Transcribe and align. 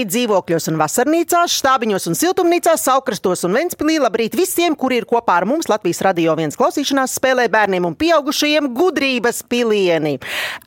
Labrīt 0.00 0.14
dzīvokļos 0.14 0.64
un 0.70 0.78
vasarnīcās, 0.80 1.52
štābiņos 1.60 2.06
un 2.08 2.14
siltumnīcās, 2.16 2.86
saukrastos 2.86 3.44
un 3.44 3.52
ventspilī. 3.52 3.98
Labrīt 4.00 4.32
visiem, 4.32 4.72
kuri 4.72 4.96
ir 5.02 5.04
kopā 5.04 5.34
ar 5.42 5.44
mums 5.44 5.68
Latvijas 5.68 6.00
radio 6.06 6.32
viens 6.38 6.56
klausīšanās 6.56 7.18
spēlē 7.18 7.44
bērniem 7.52 7.84
un 7.84 7.92
pieaugušajiem 8.00 8.70
gudrības 8.72 9.42
pilieni. 9.44 10.16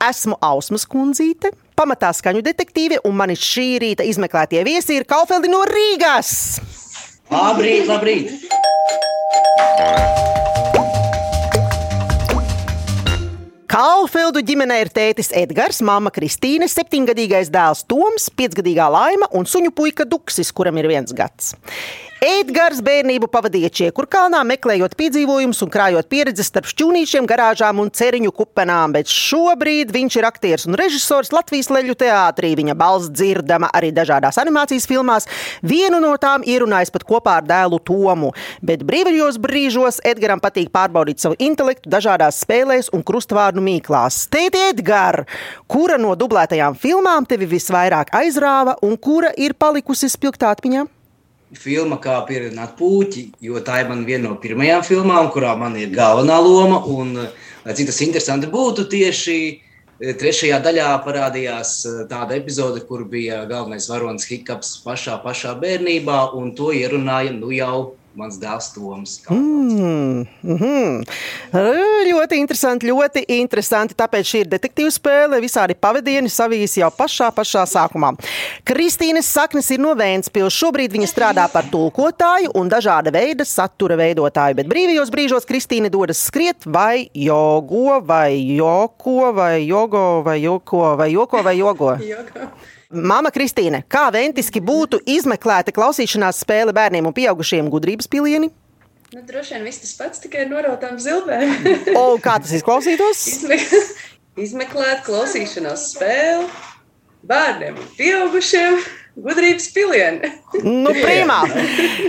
Esmu 0.06 0.38
Ausmas 0.38 0.86
kundzīte. 0.86 1.50
Pamatā 1.74 2.14
skaņu 2.14 2.46
detektīve 2.46 3.02
un 3.10 3.18
mani 3.18 3.34
šī 3.34 3.82
rīta 3.82 4.06
izmeklētie 4.06 4.62
viesi 4.70 5.00
ir 5.00 5.10
Kaufeldi 5.10 5.50
no 5.50 5.66
Rīgas. 5.66 6.62
Labrīt, 7.34 7.90
labrīt! 7.90 8.38
Kalfeldu 13.74 14.44
ģimenē 14.46 14.76
ir 14.84 14.90
tētis 14.94 15.32
Edgars, 15.34 15.80
māma 15.82 16.12
Kristīne, 16.14 16.68
septiņgadīgais 16.70 17.48
dēls 17.50 17.80
Toms, 17.90 18.28
piecgadīgā 18.38 18.86
Laima 18.94 19.26
un 19.34 19.48
suņu 19.50 19.72
puika 19.74 20.06
Duksis, 20.06 20.52
kuram 20.54 20.78
ir 20.78 20.86
viens 20.92 21.16
gads. 21.18 21.56
Edgars 22.24 22.78
bērnību 22.80 23.28
pavadīja 23.28 23.68
Čiekurkalnā, 23.76 24.40
meklējot 24.48 24.94
piedzīvojumus 24.96 25.58
un 25.66 25.72
krājot 25.74 26.08
pieredzi 26.08 26.46
starp 26.48 26.70
šķūnīšiem, 26.72 27.26
garāžām 27.28 27.82
un 27.84 27.90
ceriņu 27.92 28.32
kupenām, 28.38 28.94
bet 28.96 29.12
šobrīd 29.12 29.92
viņš 29.92 30.16
ir 30.22 30.28
aktieris 30.30 30.64
un 30.70 30.78
režisors 30.80 31.34
Latvijas 31.36 31.68
leļu 31.74 31.98
teātrī. 32.00 32.54
Viņa 32.56 32.78
balss 32.80 33.12
dzirdama 33.12 33.68
arī 33.76 33.92
dažādās 33.92 34.40
animācijas 34.40 34.88
filmās. 34.88 35.28
Vienu 35.68 36.00
no 36.00 36.14
tām 36.16 36.48
ierunājis 36.48 36.94
pat 36.96 37.04
kopā 37.12 37.36
ar 37.42 37.50
dēlu 37.50 37.82
Tomu. 37.84 38.32
Bet 38.64 38.88
brīvajos 38.88 39.42
brīžos 39.44 40.00
Edgaram 40.08 40.40
patīk 40.40 40.72
pārbaudīt 40.72 41.20
savu 41.20 41.36
intelektu 41.44 41.92
dažādās 41.92 42.40
spēlēs 42.46 42.94
un 42.96 43.04
krustvārdu 43.04 43.60
mīklās. 43.68 44.30
Tēti 44.32 44.64
Edgar, 44.70 45.26
kura 45.68 46.00
no 46.00 46.16
dublētajām 46.16 46.80
filmām 46.80 47.28
tevi 47.28 47.52
visvairāk 47.58 48.16
aizrāva 48.16 48.80
un 48.80 48.96
kura 48.96 49.36
ir 49.36 49.60
palikusi 49.60 50.08
spilgtā 50.08 50.56
atmiņā? 50.56 50.88
Filma 51.60 52.00
Kā 52.04 52.20
pieredzināt 52.28 52.76
puķi, 52.80 53.26
jo 53.44 53.62
tā 53.66 53.82
ir 53.84 53.92
viena 54.06 54.30
no 54.30 54.38
pirmajām 54.42 54.84
filmām, 54.86 55.30
kurā 55.34 55.56
man 55.58 55.78
ir 55.80 55.94
galvenā 55.94 56.40
loma. 56.44 56.82
Un, 56.86 57.16
lai 57.66 57.76
cik 57.78 57.90
tas 57.90 58.02
interesanti 58.06 58.50
būtu, 58.52 58.88
tieši 58.92 59.38
e, 59.50 60.14
trešajā 60.20 60.60
daļā 60.66 60.90
parādījās 61.06 61.74
e, 61.86 61.96
tāda 62.12 62.38
epizode, 62.38 62.84
kur 62.88 63.06
bija 63.10 63.44
galvenais 63.50 63.90
varonis 63.90 64.28
Hikaps 64.30 64.80
pašā, 64.86 65.20
pašā 65.24 65.56
bērnībā, 65.62 66.34
un 66.38 66.54
to 66.58 66.74
ierunāja 66.76 67.36
nu 67.38 67.54
jau 67.56 67.94
mans 68.18 68.38
dēls 68.42 68.70
Toms. 68.74 69.16
Mm, 69.30 70.26
mm 70.44 70.58
-hmm. 70.58 71.04
Ļoti 72.10 72.38
interesanti, 72.38 72.90
ļoti 72.92 73.24
interesanti. 73.28 73.96
Tāpēc 73.98 74.30
šī 74.30 74.42
ir 74.44 74.50
detektīva 74.52 74.92
spēle. 74.92 75.42
Visādi 75.42 75.76
pavadieni 75.76 76.30
savijas 76.30 76.78
jau 76.78 76.90
pašā, 76.98 77.32
pašā 77.32 77.66
sākumā. 77.66 78.14
Kristīnes 78.66 79.30
saknes 79.30 79.72
ir 79.72 79.80
no 79.80 79.96
Vēncpils. 79.96 80.60
Šobrīd 80.62 80.92
viņa 80.92 81.08
strādā 81.08 81.48
par 81.52 81.64
tulkotāju 81.72 82.52
un 82.54 82.70
dažāda 82.70 83.12
veida 83.12 83.46
satura 83.46 83.96
veidotāju, 83.96 84.56
bet 84.56 84.68
brīvajos 84.68 85.10
brīžos 85.10 85.46
Kristīne 85.50 85.90
dodas 85.90 86.18
skriet 86.18 86.66
vai 86.66 87.10
jogo, 87.14 88.02
vai 88.02 88.56
joko, 88.56 89.34
vai 89.34 89.66
jogo, 89.68 90.22
vai 90.24 90.42
joko, 90.42 90.96
vai 90.98 91.12
joko, 91.12 91.44
vai 91.44 91.58
jogo. 91.58 91.98
Mama 92.94 93.32
Kristīne, 93.34 93.82
kā 93.90 94.06
ventiski 94.14 94.62
būtu 94.62 95.00
izmeklēta 95.10 95.74
klausīšanās 95.74 96.44
spēle 96.44 96.74
bērniem 96.76 97.08
un 97.10 97.16
pieaugušiem 97.16 97.72
gudrības 97.74 98.06
pilieni? 98.12 98.52
Nu, 99.14 99.22
droši 99.26 99.56
vien 99.56 99.66
viss 99.66 99.82
tas 99.82 99.96
pats, 99.98 100.22
tikai 100.22 100.44
ar 100.46 100.52
norautām 100.52 101.00
zilbēm. 101.02 101.54
o, 101.98 102.04
kā 102.22 102.38
tas 102.42 102.54
izklausītos? 102.58 103.24
Izme 103.34 103.58
izmeklēt 104.46 105.02
klausīšanās 105.08 105.88
spēli 105.96 106.48
bērniem 107.30 107.82
un 107.82 107.90
pieaugušiem. 107.98 108.78
Gudrības 109.16 109.68
pilieni. 109.74 110.30
nu, 110.66 110.90
primā. 111.06 111.44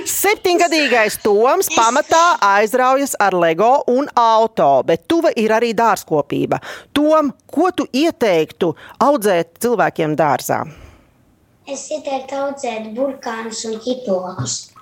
Septiņgadīgais 0.09 1.19
Toms 1.25 1.69
pamatā 1.77 2.23
aizraujas 2.41 3.13
ar 3.21 3.37
LEGO 3.37 3.85
un 3.93 4.09
auto, 4.17 4.71
bet 4.89 5.05
tuva 5.09 5.35
ir 5.37 5.53
arī 5.53 5.75
dārzkopība. 5.77 6.63
Tom, 6.97 7.35
ko 7.53 7.69
tu 7.77 7.85
ieteiktu 7.93 8.73
audzēt 9.05 9.59
cilvēkiem 9.61 10.17
dārzā? 10.17 10.63
Es 11.69 11.85
ieteiktu 11.93 12.41
audzēt 12.41 12.89
burkānus 12.97 13.67
un 13.69 13.77
ķiplokus. 13.85 14.74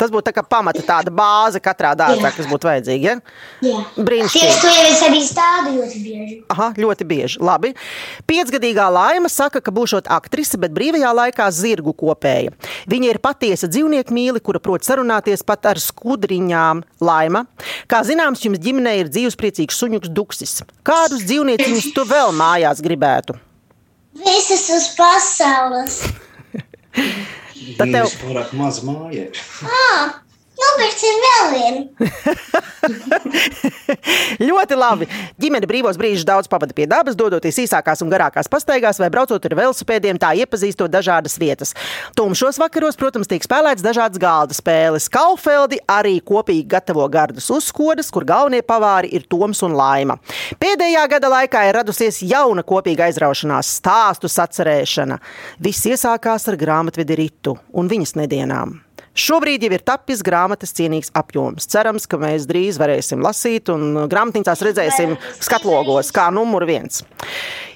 Tas 0.00 0.12
būtu 0.12 0.32
tā 0.32 0.44
pamata 0.46 0.80
tāda 0.86 1.12
bāze 1.12 1.60
katrā 1.60 1.92
dārzā, 1.98 2.30
kas 2.32 2.48
būtu 2.48 2.68
vajadzīga. 2.70 3.18
Ja? 3.60 3.80
Brīnišķīgi. 3.98 4.46
Tieši 4.46 4.62
to 4.62 4.70
jau 4.72 4.86
es 4.88 5.02
arī 5.04 5.20
stādu 5.26 5.74
ļoti 5.76 6.00
bieži. 6.04 6.36
Aha, 6.54 6.70
ļoti 6.80 7.06
bieži. 7.10 7.40
Labi. 7.44 7.74
Piecgadīgā 8.30 8.86
laima 8.92 9.28
saka, 9.32 9.60
ka 9.60 9.74
būšot 9.74 10.08
aktrise, 10.08 10.56
bet 10.60 10.72
brīvajā 10.76 11.12
laikā 11.18 11.50
zirgu 11.52 11.92
kopēja. 12.00 12.54
Viņa 12.90 13.12
ir 13.12 13.20
patiesa 13.20 13.68
dzīvnieku 13.68 14.16
mīli, 14.16 14.40
kura 14.44 14.62
prot 14.62 14.88
sarunāties 14.88 15.44
pat 15.44 15.68
ar 15.68 15.82
skudriņām. 15.82 16.82
Laima, 17.04 17.44
kā 17.90 18.00
zināms, 18.06 18.42
jums 18.44 18.60
ģimenē 18.62 18.96
ir 19.02 19.12
dzīvespriecīgs 19.12 19.78
suņuks 19.84 20.12
duksis. 20.16 20.56
Kādus 20.86 21.26
dzīvnieciņus 21.28 21.92
tu 21.96 22.08
vēl 22.08 22.32
mājās 22.36 22.80
gribētu? 22.84 23.36
Visas 24.20 24.66
uz 24.74 24.90
pasaules. 24.96 26.00
Tad 27.78 27.92
tev 27.94 28.08
ir 28.08 28.16
pārāk 28.22 28.54
maz 28.58 28.80
māja. 28.86 29.28
Nopirksim 30.70 31.16
vēl 31.24 31.44
vienu. 31.54 31.80
ļoti 34.50 34.78
labi. 34.78 35.08
Ģimene 35.40 35.68
brīvos 35.68 35.98
brīžus 36.00 36.26
daudz 36.28 36.48
pavada 36.50 36.74
pie 36.76 36.86
dabas, 36.90 37.16
dodoties 37.18 37.58
īsākās 37.64 38.02
un 38.04 38.12
garākās 38.12 38.50
pastaigās 38.50 39.00
vai 39.02 39.10
braucot 39.12 39.46
ar 39.46 39.56
velosipēdiem, 39.58 40.20
tā 40.20 40.30
iepazīstot 40.42 40.92
dažādas 40.92 41.38
vietas. 41.40 41.74
Tumšos 42.18 42.60
vakaros, 42.60 42.98
protams, 43.00 43.28
tiek 43.30 43.44
spēlēts 43.44 43.84
dažādas 43.84 44.20
galda 44.22 44.56
spēles. 44.56 45.10
Kaufeldi 45.12 45.78
arī 45.90 46.16
kopīgi 46.24 46.68
gatavo 46.70 47.06
gardas 47.10 47.50
uzkodas, 47.52 48.10
kur 48.14 48.26
galvenie 48.28 48.62
pavāri 48.66 49.12
ir 49.16 49.26
Toms 49.30 49.60
un 49.66 49.72
Laima. 49.78 50.18
Pēdējā 50.60 51.06
gada 51.16 51.28
laikā 51.32 51.60
ir 51.68 51.80
radusies 51.80 52.22
jauna 52.26 52.62
kopīga 52.66 53.02
aizraušanās, 53.08 53.66
stāstu 53.80 54.30
sacerēšana. 54.30 55.16
Viss 55.62 55.88
iesākās 55.90 56.48
ar 56.50 56.60
grāmatvedi 56.60 57.14
ritu 57.24 57.52
un 57.74 57.90
viņas 57.90 58.16
nedienām. 58.20 58.78
Šobrīd 59.20 59.66
jau 59.66 59.72
ir 59.76 59.84
tapis 59.84 60.22
grāmatas 60.24 60.72
cienīgs 60.76 61.12
apjoms. 61.18 61.68
Cerams, 61.70 62.06
ka 62.08 62.20
mēs 62.20 62.46
drīz 62.48 62.80
varēsim 62.80 63.20
lasīt 63.24 63.68
un 63.72 64.06
grāmatnīcās 64.10 64.64
redzēsim 64.64 65.16
skatlogos 65.42 66.12
kā 66.16 66.30
numur 66.34 66.64
viens. 66.68 67.04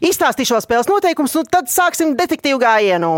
Izstāstīšu 0.05 0.57
vēl 0.57 0.65
spēles 0.65 0.91
noteikumus, 0.91 1.37
un 1.41 1.51
tad 1.51 1.69
sāksim 1.73 2.17
detektīvu 2.19 2.63
gājienu. 2.65 3.15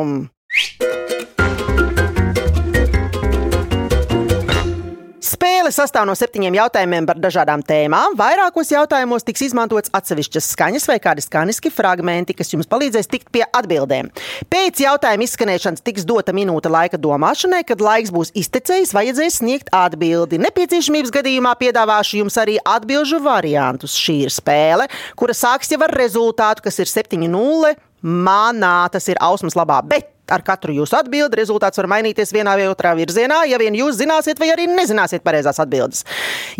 Sastāv 5.76 6.06
no 6.09 6.14
septiņiem 6.16 6.56
jautājumiem 6.56 7.06
par 7.09 7.19
dažādām 7.20 7.62
tēmām. 7.66 8.16
Vairākos 8.19 8.70
jautājumos 8.72 9.26
tiks 9.26 9.44
izmantots 9.48 9.92
atsevišķas 9.97 10.48
skaņas 10.54 10.88
vai 10.91 10.97
kādi 11.03 11.25
skaņiski 11.25 11.72
fragmenti, 11.75 12.37
kas 12.37 12.53
jums 12.54 12.69
palīdzēs 12.70 13.10
tikt 13.12 13.31
pie 13.34 13.44
atbildēm. 13.47 14.09
Pēc 14.53 14.81
jautājuma 14.87 15.26
izskanēšanas 15.26 15.84
tiks 15.87 16.06
dota 16.09 16.34
minūte 16.37 16.72
laika 16.72 17.00
domāšanai, 17.00 17.62
kad 17.69 17.84
laiks 17.84 18.14
būs 18.14 18.32
iztecējis, 18.38 18.94
vajadzēs 18.97 19.41
sniegt 19.42 19.72
atbildi. 19.76 20.41
Nepieciešamības 20.47 21.14
gadījumā 21.19 21.54
piedāvāšu 21.60 22.22
jums 22.22 22.41
arī 22.41 22.56
atbildžu 22.64 23.20
variantus. 23.25 23.99
Šī 24.00 24.22
ir 24.26 24.34
spēle, 24.34 24.88
kura 25.19 25.37
sāks 25.37 25.72
jau 25.72 25.82
ar 25.84 25.94
rezultātu, 26.00 26.64
kas 26.67 26.81
ir 26.82 26.90
7-0. 26.90 27.76
Manā 28.06 28.79
tas 28.93 29.08
ir 29.11 29.19
ausmas 29.25 29.56
labā, 29.58 29.81
bet 29.82 30.16
ar 30.32 30.43
katru 30.46 30.75
jūsu 30.76 30.96
atbildi 30.99 31.38
rezultāts 31.38 31.81
var 31.81 31.88
mainīties 31.90 32.32
vienā 32.34 32.56
vai 32.58 32.69
otrā 32.70 32.94
virzienā, 32.99 33.43
ja 33.50 33.58
vien 33.62 33.76
jūs 33.78 33.99
zināsiet 34.00 34.40
vai 34.43 34.50
arī 34.55 34.67
nezināsiet 34.70 35.25
pareizās 35.26 35.61
atbildes. 35.62 36.05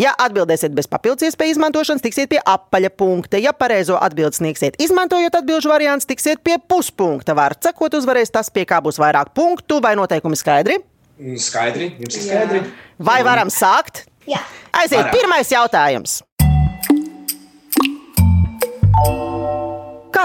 Ja 0.01 0.15
atbildēsiet 0.27 0.75
bez 0.77 0.89
papildus 0.91 1.29
iespēju 1.31 1.57
izmantošanas, 1.57 2.05
tiksiet 2.05 2.31
pie 2.33 2.41
apaļa 2.41 2.93
punkta. 2.97 3.41
Ja 3.43 3.55
pareizo 3.57 3.99
atbildi 4.01 4.41
sniegsiet, 4.41 4.81
izmantojot 4.83 5.41
atbildžu 5.41 5.73
variantus, 5.73 6.09
tiksiet 6.11 6.43
pie 6.47 6.59
puspunkta. 6.69 7.37
Var 7.37 7.57
sakot, 7.63 7.97
uzvarēs 7.99 8.35
tas, 8.35 8.53
pie 8.53 8.67
kā 8.69 8.83
būs 8.85 9.01
vairāk 9.03 9.33
punktu 9.37 9.81
vai 9.85 9.97
noteikumi 9.99 10.39
skaidri. 10.39 10.81
Skaidri, 11.41 11.95
jums 12.01 12.19
ir 12.19 12.29
skaidri. 12.29 12.63
Vai 13.01 13.23
varam 13.27 13.53
sākt? 13.53 14.05
Jā. 14.29 14.43
Aiziet, 14.77 15.13
pirmais 15.15 15.53
jautājums. 15.53 16.21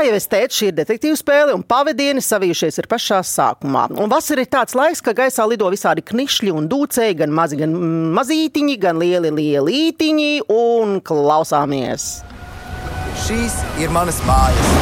Kā 0.02 0.08
jau 0.08 0.18
es 0.18 0.26
teicu, 0.26 0.56
šī 0.58 0.68
ir 0.72 0.74
detektīva 0.80 1.14
spēle, 1.20 1.54
un 1.54 1.62
pavadieni 1.62 2.24
savijušies 2.26 2.80
ir 2.82 2.88
pašā 2.90 3.20
sākumā. 3.22 3.84
Un 4.02 4.10
vasarā 4.10 4.42
ir 4.42 4.50
tāds 4.50 4.74
laiks, 4.74 4.98
ka 5.06 5.12
gaisā 5.14 5.44
lido 5.46 5.68
visādi 5.70 6.02
knišļi 6.02 6.50
un 6.58 6.66
dūcēji, 6.72 7.20
gan 7.20 7.36
mazi, 7.38 7.60
gan 7.60 7.76
mazītiņi, 8.18 8.80
gan 8.82 8.98
lieli 8.98 9.30
lielītiņi, 9.38 10.32
un 10.56 10.96
klausāmies. 11.06 12.08
Šīs 13.28 13.60
ir 13.84 13.94
manas 13.94 14.18
mājas. 14.26 14.74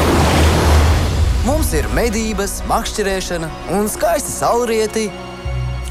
Mums 1.43 1.73
ir 1.75 1.91
medības, 1.99 2.61
makšķerēšana 2.71 3.51
un 3.75 3.91
skaista 3.91 4.31
saulrieti. 4.37 5.09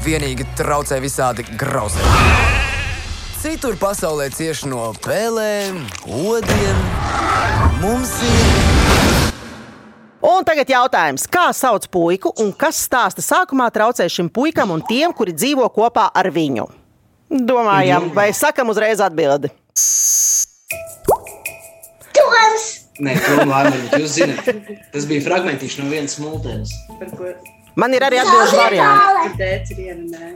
Vienīgi 0.07 0.49
traucē 0.57 0.97
visādi 1.05 1.45
grauzēji. 1.53 2.68
Citur 3.39 3.77
pasaulē 3.79 4.25
cieši 4.35 4.67
no 4.67 4.89
pēlēm, 4.99 5.77
odiem. 6.11 6.79
Mums 7.79 8.11
ir 8.27 8.49
Un 10.27 10.43
tagad 10.43 10.67
jautājums, 10.67 11.23
kā 11.31 11.45
sauc 11.55 11.85
puiku 11.87 12.33
un 12.43 12.49
kas 12.51 12.81
stāsta 12.83 13.23
sākumā 13.23 13.69
traucē 13.71 14.09
šim 14.11 14.27
puikam 14.27 14.73
un 14.75 14.83
tiem, 14.83 15.13
kuri 15.15 15.31
dzīvo 15.31 15.69
kopā 15.71 16.09
ar 16.11 16.27
viņu? 16.35 16.65
Domājam, 17.31 18.09
vai 18.11 18.33
sakam 18.35 18.73
uzreiz 18.73 18.99
atbildi? 18.99 19.53
Toms! 22.11 22.67
Nē, 22.99 23.15
to 23.23 23.47
lēmumu 23.47 24.01
jūs 24.01 24.17
zināt. 24.19 24.51
Tas 24.91 25.07
bija 25.07 25.23
fragmentiņš 25.29 25.79
no 25.79 25.87
vienas 25.87 26.19
mūtens. 26.19 26.75
Par 26.99 27.15
ko 27.15 27.31
Man 27.75 27.93
ir 27.93 28.01
arī 28.01 28.17
atbildīgs 28.21 28.55
variants. 28.57 29.03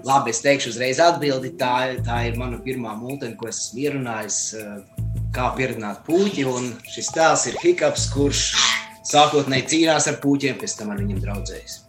Labi, 0.05 0.29
es 0.29 0.41
teikšu 0.41 0.69
uzreiz 0.73 0.99
atbildi. 0.99 1.49
Tā, 1.59 1.71
ir- 1.93 2.01
tā 2.05 2.27
ir 2.27 2.35
mana 2.37 2.57
pirmā 2.57 2.93
mūtene, 2.99 3.35
ko 3.37 3.47
esmu 3.47 3.79
ierunājis. 3.87 4.53
eh, 4.59 4.81
Kā 5.33 5.55
pieredzināt 5.57 6.03
puķi. 6.05 6.45
Un 6.45 6.77
šis 6.93 7.07
tēls 7.15 7.47
ir 7.47 7.55
Hikaps, 7.63 8.03
kurš 8.13 8.53
sākotnēji 9.11 9.65
cīnās 9.71 10.05
ar 10.07 10.13
puķiem, 10.21 10.59
pēc 10.61 10.77
tam 10.77 10.91
ar 10.91 10.97
viņiem 10.97 11.19
draudzējas. 11.23 11.79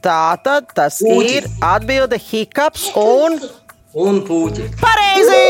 Tā 0.00 0.42
tad 0.42 0.64
tas 0.74 1.02
Puķi. 1.02 1.28
ir 1.36 1.44
atbilde 1.60 2.16
hikaps 2.18 2.88
un 2.96 3.38
Un 3.94 4.22
puķi. 4.24 4.70
pareizi! 4.80 5.42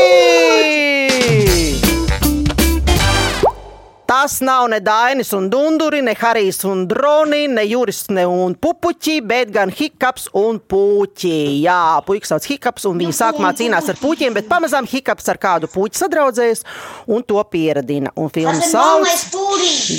Tas 4.11 4.41
nav 4.41 4.65
ne 4.67 4.79
Dainis 4.83 5.29
un 5.33 5.45
Dunduri, 5.49 6.01
ne 6.03 6.11
Harijs 6.19 6.65
un 6.67 6.81
Droni, 6.87 7.45
ne 7.47 7.63
Juris 7.63 8.09
ne 8.11 8.25
un 8.27 8.57
Pupuķi, 8.59 9.21
bet 9.23 9.53
gan 9.55 9.71
Hikaps 9.71 10.25
un 10.35 10.59
Puķi. 10.59 11.61
Jā, 11.63 12.01
puikas 12.03 12.33
sauc 12.33 12.49
Hikaps, 12.49 12.89
un 12.89 12.99
viņi 12.99 13.15
sākumā 13.15 13.53
cīnās 13.55 13.87
ar 13.87 14.01
puķiem, 14.01 14.35
bet 14.35 14.49
pamazām 14.51 14.89
Hikaps 14.91 15.31
ar 15.31 15.39
kādu 15.39 15.71
puķi 15.71 16.01
sadraudzējas 16.01 16.65
un 17.07 17.23
to 17.23 17.39
pieradina. 17.55 18.11
Un 18.19 18.27
filmu 18.35 18.59
sauc. 18.67 19.07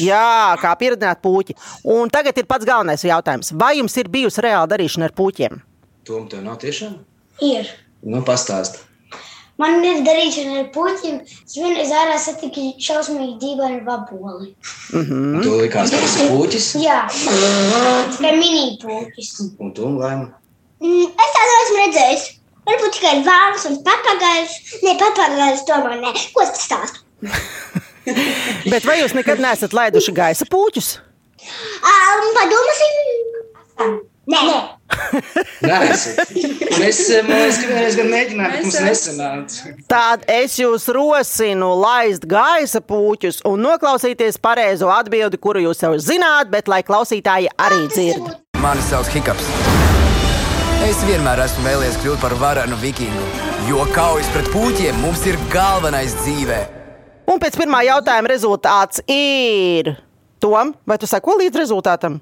Jā, 0.05 0.61
kā 0.61 0.77
pieredzināt 0.85 1.25
puķi. 1.25 1.57
Un 1.97 2.13
tagad 2.13 2.37
ir 2.37 2.53
pats 2.53 2.69
galvenais 2.69 3.09
jautājums. 3.09 3.55
Vai 3.57 3.79
jums 3.81 3.97
ir 3.97 4.13
bijusi 4.13 4.45
reāla 4.45 4.69
darīšana 4.77 5.09
ar 5.09 5.17
puķiem? 5.17 5.61
Tom, 6.05 6.29
tev 6.29 6.45
nav 6.45 6.61
tiešām? 6.61 7.01
Ir. 7.49 7.73
Nu, 8.05 8.21
pastāst. 8.29 8.83
Man 9.61 9.85
ir 9.85 10.01
darīšana 10.07 10.61
ar 10.63 10.69
puķiem. 10.75 11.19
Es 11.29 11.57
vienreiz 11.59 11.91
ārā 11.95 12.17
satiku 12.21 12.71
šausmīgi 12.83 13.37
dīvainu 13.43 13.83
vaboli. 13.87 14.53
Mm. 14.97 15.43
Tu 15.45 15.57
likās, 15.61 15.93
ka 15.93 16.01
tas 16.03 16.17
ir 16.23 16.33
puķis. 16.33 16.69
Jā, 16.83 17.01
tikai 18.17 18.33
mini 18.39 18.79
puķis. 18.83 19.35
Un 19.61 19.75
tu 19.77 19.91
lēmu. 19.99 20.31
Mm, 20.83 21.11
es 21.13 21.37
tādu 21.37 21.59
esmu 21.59 21.83
redzējis. 21.83 22.29
Varbūt 22.67 22.97
tikai 22.97 23.15
vārns 23.27 23.67
un 23.69 23.81
papagailis. 23.87 24.59
Nē, 24.87 24.97
papagailis 25.01 25.65
tomēr 25.69 25.99
nē. 26.01 26.13
Ko 26.35 26.47
tas 26.47 26.67
stāsta? 26.67 27.03
Bet 28.73 28.87
vai 28.87 29.01
jūs 29.03 29.15
nekad 29.15 29.43
neesat 29.43 29.75
laiduši 29.77 30.15
gaisa 30.17 30.49
puķus? 30.51 30.95
Um, 31.83 32.25
padomāsim. 32.39 34.01
Nē, 35.67 35.79
nē. 35.83 35.97
Liekas, 36.79 37.01
ka 37.59 37.67
vienreiz 37.67 37.97
gan 37.99 38.11
mēģināju, 38.13 38.53
bet 38.53 38.67
mums 38.67 38.77
Es 38.77 38.85
nesanāca. 38.87 39.73
Tad 39.91 40.23
es 40.31 40.55
jūs 40.61 40.87
rosinu 40.95 41.73
laist 41.81 42.27
gaisa 42.31 42.83
puķus 42.85 43.41
un 43.49 43.65
noklausīties 43.67 44.39
pareizo 44.43 44.93
atbildi, 44.95 45.41
kuru 45.43 45.65
jūs 45.65 45.83
jau 45.83 45.95
zināt, 45.99 46.53
bet 46.53 46.71
lai 46.71 46.83
klausītāji 46.87 47.51
arī 47.59 47.81
dzird. 47.91 48.31
Mani 48.63 48.85
sauc 48.87 49.11
Hikaps. 49.11 49.49
Es 50.87 51.03
vienmēr 51.07 51.43
esmu 51.45 51.67
vēlējies 51.67 51.99
kļūt 52.03 52.23
par 52.23 52.37
varenu 52.39 52.79
vikingu, 52.83 53.27
jo 53.71 53.83
kaujas 53.95 54.31
pret 54.35 54.51
puķiem 54.55 55.03
mums 55.03 55.27
ir 55.31 55.39
galvenais 55.51 56.15
dzīvē. 56.23 56.61
Un 57.31 57.43
pēc 57.43 57.59
pirmā 57.59 57.83
jautājuma 57.87 58.31
rezultāts 58.31 59.03
ir. 59.11 59.95
Tom, 60.43 60.75
vai 60.87 60.99
tu 60.99 61.11
seko 61.11 61.39
līdz 61.43 61.63
rezultātam? 61.63 62.19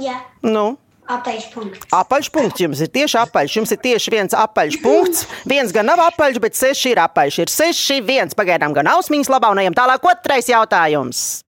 Jā, 0.00 0.16
Nu, 0.44 0.76
apaļš 1.06 1.46
punkts. 1.54 1.88
apaļš 1.94 2.30
punkts 2.34 2.62
jums 2.62 2.82
ir 2.82 2.90
tieši 2.92 3.18
apaļš. 3.22 3.56
Jums 3.60 3.72
ir 3.74 3.80
tieši 3.82 4.14
viens 4.14 4.36
apaļš 4.36 4.78
punkts. 4.82 5.26
Viens 5.48 5.72
gan 5.74 5.86
nav 5.86 6.02
apaļš, 6.10 6.40
bet 6.42 6.58
seši 6.58 6.94
ir 6.94 7.02
apaļš. 7.06 7.40
Ir 7.44 7.52
seši, 7.52 8.00
viens 8.04 8.36
pagaidām 8.36 8.74
gan 8.76 8.90
ausmiņas 8.96 9.32
labā 9.32 9.52
un 9.54 9.62
ejam 9.62 9.76
tālāk. 9.76 10.06
Otrais 10.06 10.48
jautājums. 10.50 11.42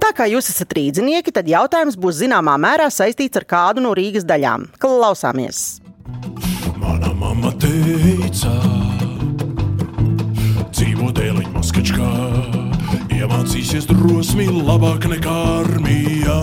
Tā 0.00 0.10
kā 0.16 0.26
jūs 0.26 0.50
esat 0.50 0.72
rīznieki, 0.74 1.30
tad 1.30 1.46
jautājums 1.46 1.94
būs 2.00 2.18
zināmā 2.24 2.56
mērā 2.58 2.88
saistīts 2.90 3.38
ar 3.38 3.46
kādu 3.46 3.84
no 3.84 3.94
Rīgas 3.94 4.26
daļām. 4.26 4.66
Klausāmies! 4.82 5.78
Mana 6.80 7.12
mamma 7.14 7.52
teica, 7.60 8.50
dzīvo 10.72 11.12
dēliņa 11.14 11.52
maskačkā, 11.54 12.10
iemācīsies 13.20 13.84
drosmi 13.90 14.46
labāk 14.48 15.04
nekā 15.10 15.36
armijā. 15.60 16.36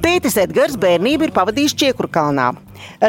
Tētis 0.00 0.38
Edgars 0.40 0.78
bērnību 0.80 1.26
ir 1.26 1.32
pavadījis 1.36 1.74
Čiekurkalnā. 1.82 2.52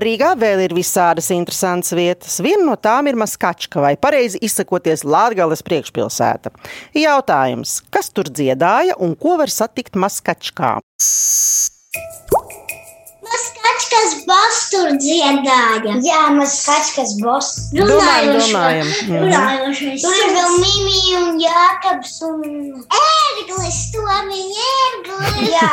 Rīgā 0.04 0.34
vēl 0.40 0.66
ir 0.66 0.74
visādas 0.75 1.30
interesantas 1.31 1.94
vietas. 1.96 2.40
Viena 2.44 2.66
no 2.68 2.75
tām 2.75 3.08
ir 3.08 3.16
Maskačka, 3.19 3.80
vai 3.84 3.94
pareizi 4.02 4.42
izsakoties 4.44 5.06
Latvijas 5.08 5.64
priekšpilsēta. 5.64 6.52
Jautājums, 6.98 7.78
kas 7.94 8.12
tur 8.12 8.28
dziedāja 8.28 8.98
un 9.00 9.16
ko 9.16 9.38
var 9.40 9.54
satikt 9.54 9.96
Maskačkā? 9.96 10.78
Maskačkas 13.88 14.25
boss 14.28 14.57
tur 14.72 14.89
dziedāja. 15.00 15.94
Jā, 16.04 16.24
maskačkas 16.36 17.13
boss. 17.22 17.69
Domājam, 17.72 18.34
domājam. 18.36 18.89
Mhm. 18.89 19.22
Runājošais. 19.24 20.01
Tur 20.04 20.18
ir 20.25 20.34
vēl 20.36 20.57
Mimi 20.60 21.00
un 21.16 21.39
Jākabs 21.39 22.18
un... 22.28 22.44
Ērglis, 23.00 23.80
Tomiņa, 23.95 24.66
ērglis. 24.81 25.39
Jā, 25.54 25.72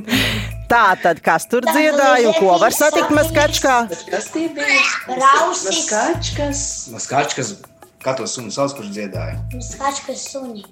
Tā 0.72 0.82
tad, 1.02 1.20
kas 1.20 1.44
tur 1.50 1.66
dziedāja 1.68 2.30
un 2.32 2.38
ko 2.40 2.56
var 2.62 2.72
satikt 2.72 3.12
Maskačkā? 3.12 3.76
Kas 4.08 4.30
tie 4.32 4.48
bija? 4.48 4.80
rausis. 5.20 5.84
Skačkas. 5.84 6.64
Maskačkas, 6.96 7.54
kā 8.00 8.16
to 8.16 8.24
sunu 8.30 8.54
sauc, 8.54 8.72
kurš 8.78 8.88
dziedāja? 8.96 9.36
Maskačkas 9.52 10.24
suņi. 10.32 10.64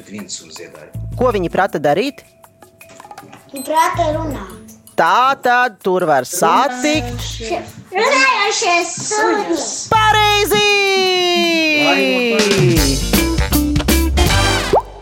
Bet 0.00 0.08
viens 0.08 0.40
suns 0.40 0.56
dziedāja. 0.56 0.88
Ko 1.20 1.28
viņi 1.36 1.52
prata 1.52 1.78
darīt? 1.82 2.24
Un 3.52 3.62
prātā 3.62 4.08
runāt. 4.16 4.63
Tā 4.94 5.34
tad 5.42 5.80
tur 5.82 6.04
var 6.06 6.22
satikt. 6.22 7.18
Runājošie 7.90 8.74
suņi. 8.86 9.56
Pareizi! 9.90 10.68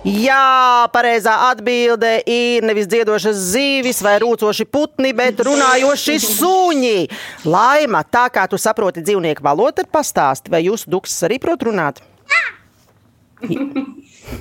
Jā, 0.02 0.88
pareizā 0.94 1.34
atbilde 1.50 2.10
ir 2.26 2.64
nevis 2.64 2.88
dziedošas 2.90 3.36
zīvis 3.52 4.00
vai 4.02 4.16
rūcoši 4.22 4.64
putni, 4.64 5.12
bet 5.14 5.44
runājoši 5.44 6.16
suņi. 6.24 6.96
Laima, 7.44 8.00
tā 8.02 8.24
kā 8.32 8.48
tu 8.48 8.58
saproti 8.58 9.04
dzīvnieku 9.04 9.44
valodu, 9.44 9.82
tad 9.82 9.92
pastāsti, 9.92 10.50
vai 10.50 10.64
jūsu 10.64 10.88
duksis 10.90 11.28
arī 11.28 11.38
prot 11.42 11.68
runāt? 11.68 12.00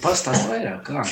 Pastāst 0.01 0.47
vairāk, 0.47 0.87
kā. 0.87 1.05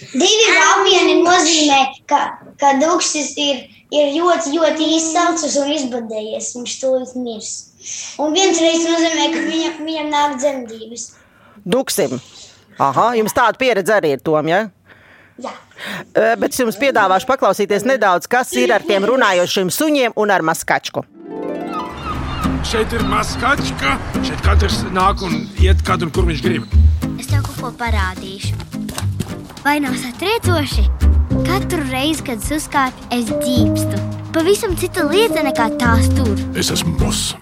Divi 0.00 0.48
valmieni 0.56 1.20
nozīmē, 1.20 1.80
ka, 2.08 2.20
ka 2.60 2.72
duksis 2.80 3.34
ir, 3.40 3.66
ir 3.92 4.12
ļoti, 4.16 4.54
ļoti 4.56 4.90
izsalcis 4.96 5.58
un 5.60 5.72
izbadējies. 5.76 6.54
Viņš 6.56 6.76
tūlīt 6.82 7.16
mirs. 7.20 7.52
Un 8.20 8.36
viens 8.36 8.60
reizes 8.60 8.88
nozīmē, 8.88 9.30
ka 9.34 9.44
viņam, 9.46 9.80
viņam 9.86 10.12
nāk 10.12 10.36
dzemdības. 10.40 11.06
Duksim. 11.64 12.20
Aha, 12.80 13.10
jums 13.18 13.36
tāda 13.36 13.60
pieredze 13.60 13.92
arī 13.92 14.14
ir, 14.16 14.22
Tom, 14.24 14.48
ja? 14.48 14.66
Jā. 15.40 15.52
Bet 16.40 16.52
es 16.52 16.60
jums 16.60 16.76
piedāvāšu 16.80 17.28
paklausīties 17.28 17.86
nedaudz, 17.88 18.28
kas 18.28 18.52
ir 18.60 18.72
ar 18.72 18.84
tiem 18.84 19.04
runājošiem 19.08 19.72
suņiem 19.72 20.16
un 20.20 20.32
ar 20.32 20.44
maskačku. 20.44 21.04
Šeit 22.70 22.92
ir 22.92 23.04
maskačka, 23.08 23.96
šeit 24.20 24.44
katrs 24.44 24.82
nāk 24.92 25.24
un 25.24 25.40
iet, 25.64 25.80
kad 25.86 26.04
un 26.04 26.12
kur 26.12 26.28
viņš 26.28 26.44
grib. 26.44 26.68
Es 27.16 27.28
tev 27.28 27.44
kaut 27.48 27.56
ko 27.64 27.72
parādīšu. 27.80 28.56
Vai 29.64 29.80
nav 29.80 29.92
satriecoši? 29.94 30.82
Katru 31.44 31.82
reizi, 31.90 32.22
kad 32.24 32.40
es 32.40 32.48
uzkāpu, 32.56 33.02
es 33.12 33.26
dzīpstu. 33.28 33.98
Pavisam 34.32 34.72
cita 34.80 35.04
lieta 35.04 35.42
nekā 35.44 35.66
tās 35.76 36.08
tur. 36.16 36.32
Es 36.56 36.70
esmu 36.72 36.94
boss. 36.96 37.34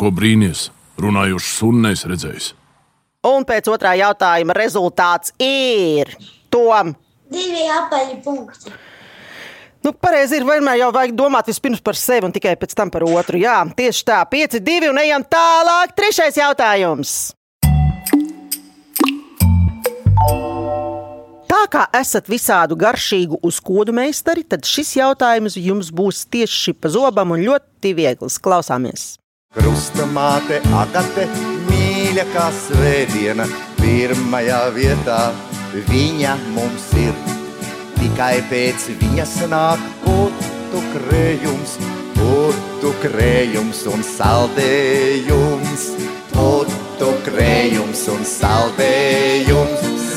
Ko 0.00 0.10
brīnīties? 0.10 0.64
Runājošs 0.98 1.52
sunnais 1.60 2.02
redzējis. 2.10 2.50
Un 3.30 3.46
pēc 3.46 3.70
otrā 3.70 3.94
jautājuma 4.00 4.56
rezultāts 4.58 5.30
ir 5.38 6.10
Tom. 6.50 6.96
Divi 7.30 7.70
apaļi 7.70 8.18
punkti. 8.24 8.74
Nu, 9.86 9.94
pareizi 9.94 10.40
ir 10.40 10.48
vienmēr 10.48 10.82
jau 10.82 10.90
vajag 10.90 11.14
domāt 11.14 11.52
vispirms 11.52 11.84
par 11.86 11.94
sevi 11.94 12.26
un 12.26 12.34
tikai 12.34 12.56
pēc 12.58 12.74
tam 12.74 12.90
par 12.90 13.06
otru. 13.06 13.38
Jā, 13.38 13.60
tieši 13.78 14.06
tā, 14.10 14.24
5, 14.26 14.58
2 14.58 14.90
un 14.90 15.02
ejam 15.06 15.22
tālāk. 15.22 15.94
Trešais 15.94 16.42
jautājums. 16.42 17.18
Tā 21.58 21.64
kā 21.66 21.80
esat 21.98 22.28
visādu 22.30 22.76
garšīgu 22.78 23.40
uzkodu 23.42 23.90
meistari, 23.90 24.44
tad 24.46 24.62
šis 24.62 24.92
jautājums 24.94 25.56
jums 25.58 25.88
būs 25.90 26.20
tieši 26.30 26.76
pa 26.78 26.86
zobam 26.94 27.32
un 27.34 27.42
ļoti 27.42 27.90
viegls. 27.98 28.36
Klausāmies! 28.38 29.16
Krusta 29.56 30.06
māte, 30.06 30.60
agate, 30.78 31.24
mīļa 31.66 32.28
kā 32.30 32.46
svētdiena, 32.54 33.48
pirmajā 33.80 34.60
vietā 34.76 35.18
viņa 35.90 36.36
mums 36.54 36.86
ir. 37.02 37.18
Tikai 37.98 38.36
pēc 38.52 38.86
viņas 39.02 39.34
nāk 39.50 39.82
putu 40.04 40.84
krējums, 40.94 41.74
putu 42.20 42.94
krējums 43.02 43.82
un 43.90 44.06
saldējums, 44.06 45.88
putu 46.36 47.16
krējums 47.26 48.06
un 48.14 48.28
saldējums. 48.38 50.07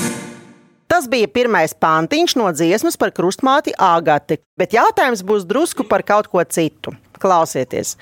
Tas 1.01 1.07
bija 1.09 1.25
pirmais 1.33 1.71
pantiņš 1.81 2.35
no 2.37 2.51
dziesmas 2.53 2.93
par 3.01 3.09
krustmāti 3.17 3.71
Āgati, 3.81 4.35
bet 4.53 4.75
jautājums 4.77 5.23
būs 5.25 5.47
drusku 5.49 5.81
par 5.89 6.03
kaut 6.05 6.27
ko 6.29 6.43
citu. 6.45 6.93
Klausieties! 7.17 7.95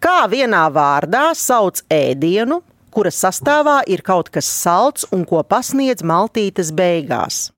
Kā 0.00 0.22
vienā 0.32 0.62
vārdā 0.72 1.26
sauc 1.36 1.82
ēdienu, 1.92 2.62
kura 2.88 3.12
sastāvā 3.12 3.82
ir 3.92 4.00
kaut 4.00 4.32
kas 4.32 4.48
salds 4.48 5.04
un 5.12 5.28
ko 5.28 5.42
pasniedz 5.44 6.00
maltītes 6.00 6.72
beigās? 6.72 7.50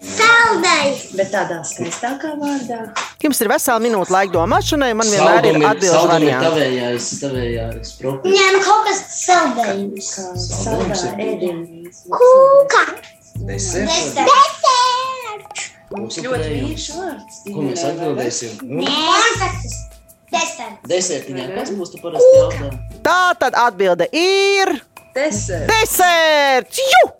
Saldais! 0.00 1.02
Bet 1.12 1.28
tādā 1.34 1.58
skaistākā 1.68 2.30
vārdā. 2.40 2.78
Jums 3.20 3.40
ir 3.44 3.50
vesela 3.52 3.82
minūte 3.84 4.14
laika 4.14 4.32
domāšanai, 4.38 4.94
man 4.96 5.10
vienmēr 5.12 5.48
ir 5.50 5.58
atbildes 5.60 6.08
variants. 6.08 6.46
tavējais, 6.46 7.08
tavējais 7.20 7.92
profi. 8.00 8.32
Nē, 8.32 8.46
nu 8.56 8.62
kaut 8.64 8.86
kas 8.88 9.02
saldējums. 9.20 10.08
Kā 10.16 10.24
saldā 10.46 11.12
ēdienas. 11.26 12.00
Kūka! 12.16 12.82
Deserts. 13.44 14.00
Desert! 14.16 15.62
Mums 15.90 16.16
ir 16.20 16.28
Ļoti 16.30 16.50
mīļš 16.64 16.88
vārds. 16.96 17.38
Ko 17.50 17.64
mēs 17.68 17.84
atbildēsim? 17.90 18.58
Nu, 18.70 18.84
Konfekts! 18.88 19.78
Desert! 20.30 20.76
Desertiņā, 20.88 21.48
kas 21.58 21.72
būs 21.76 21.92
tu 21.92 22.00
parasti 22.00 22.36
jautā? 22.38 22.72
Tā 23.04 23.20
tad 23.42 23.56
atbilde 23.68 24.08
ir 24.16 24.78
Desert. 25.16 25.66
deserts! 25.68 26.78
Jū! 26.78 27.19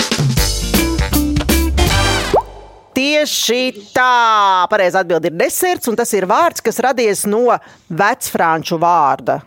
Tieši 2.97 3.61
tā! 3.95 4.67
Pareizā 4.71 5.05
atbilde 5.05 5.31
ir 5.31 5.37
deserts, 5.39 5.89
un 5.91 5.97
tas 5.99 6.11
ir 6.17 6.27
vārds, 6.31 6.63
kas 6.65 6.81
radies 6.83 7.23
no 7.31 7.45
vecfranču 7.89 8.79
vārda. 8.83 9.41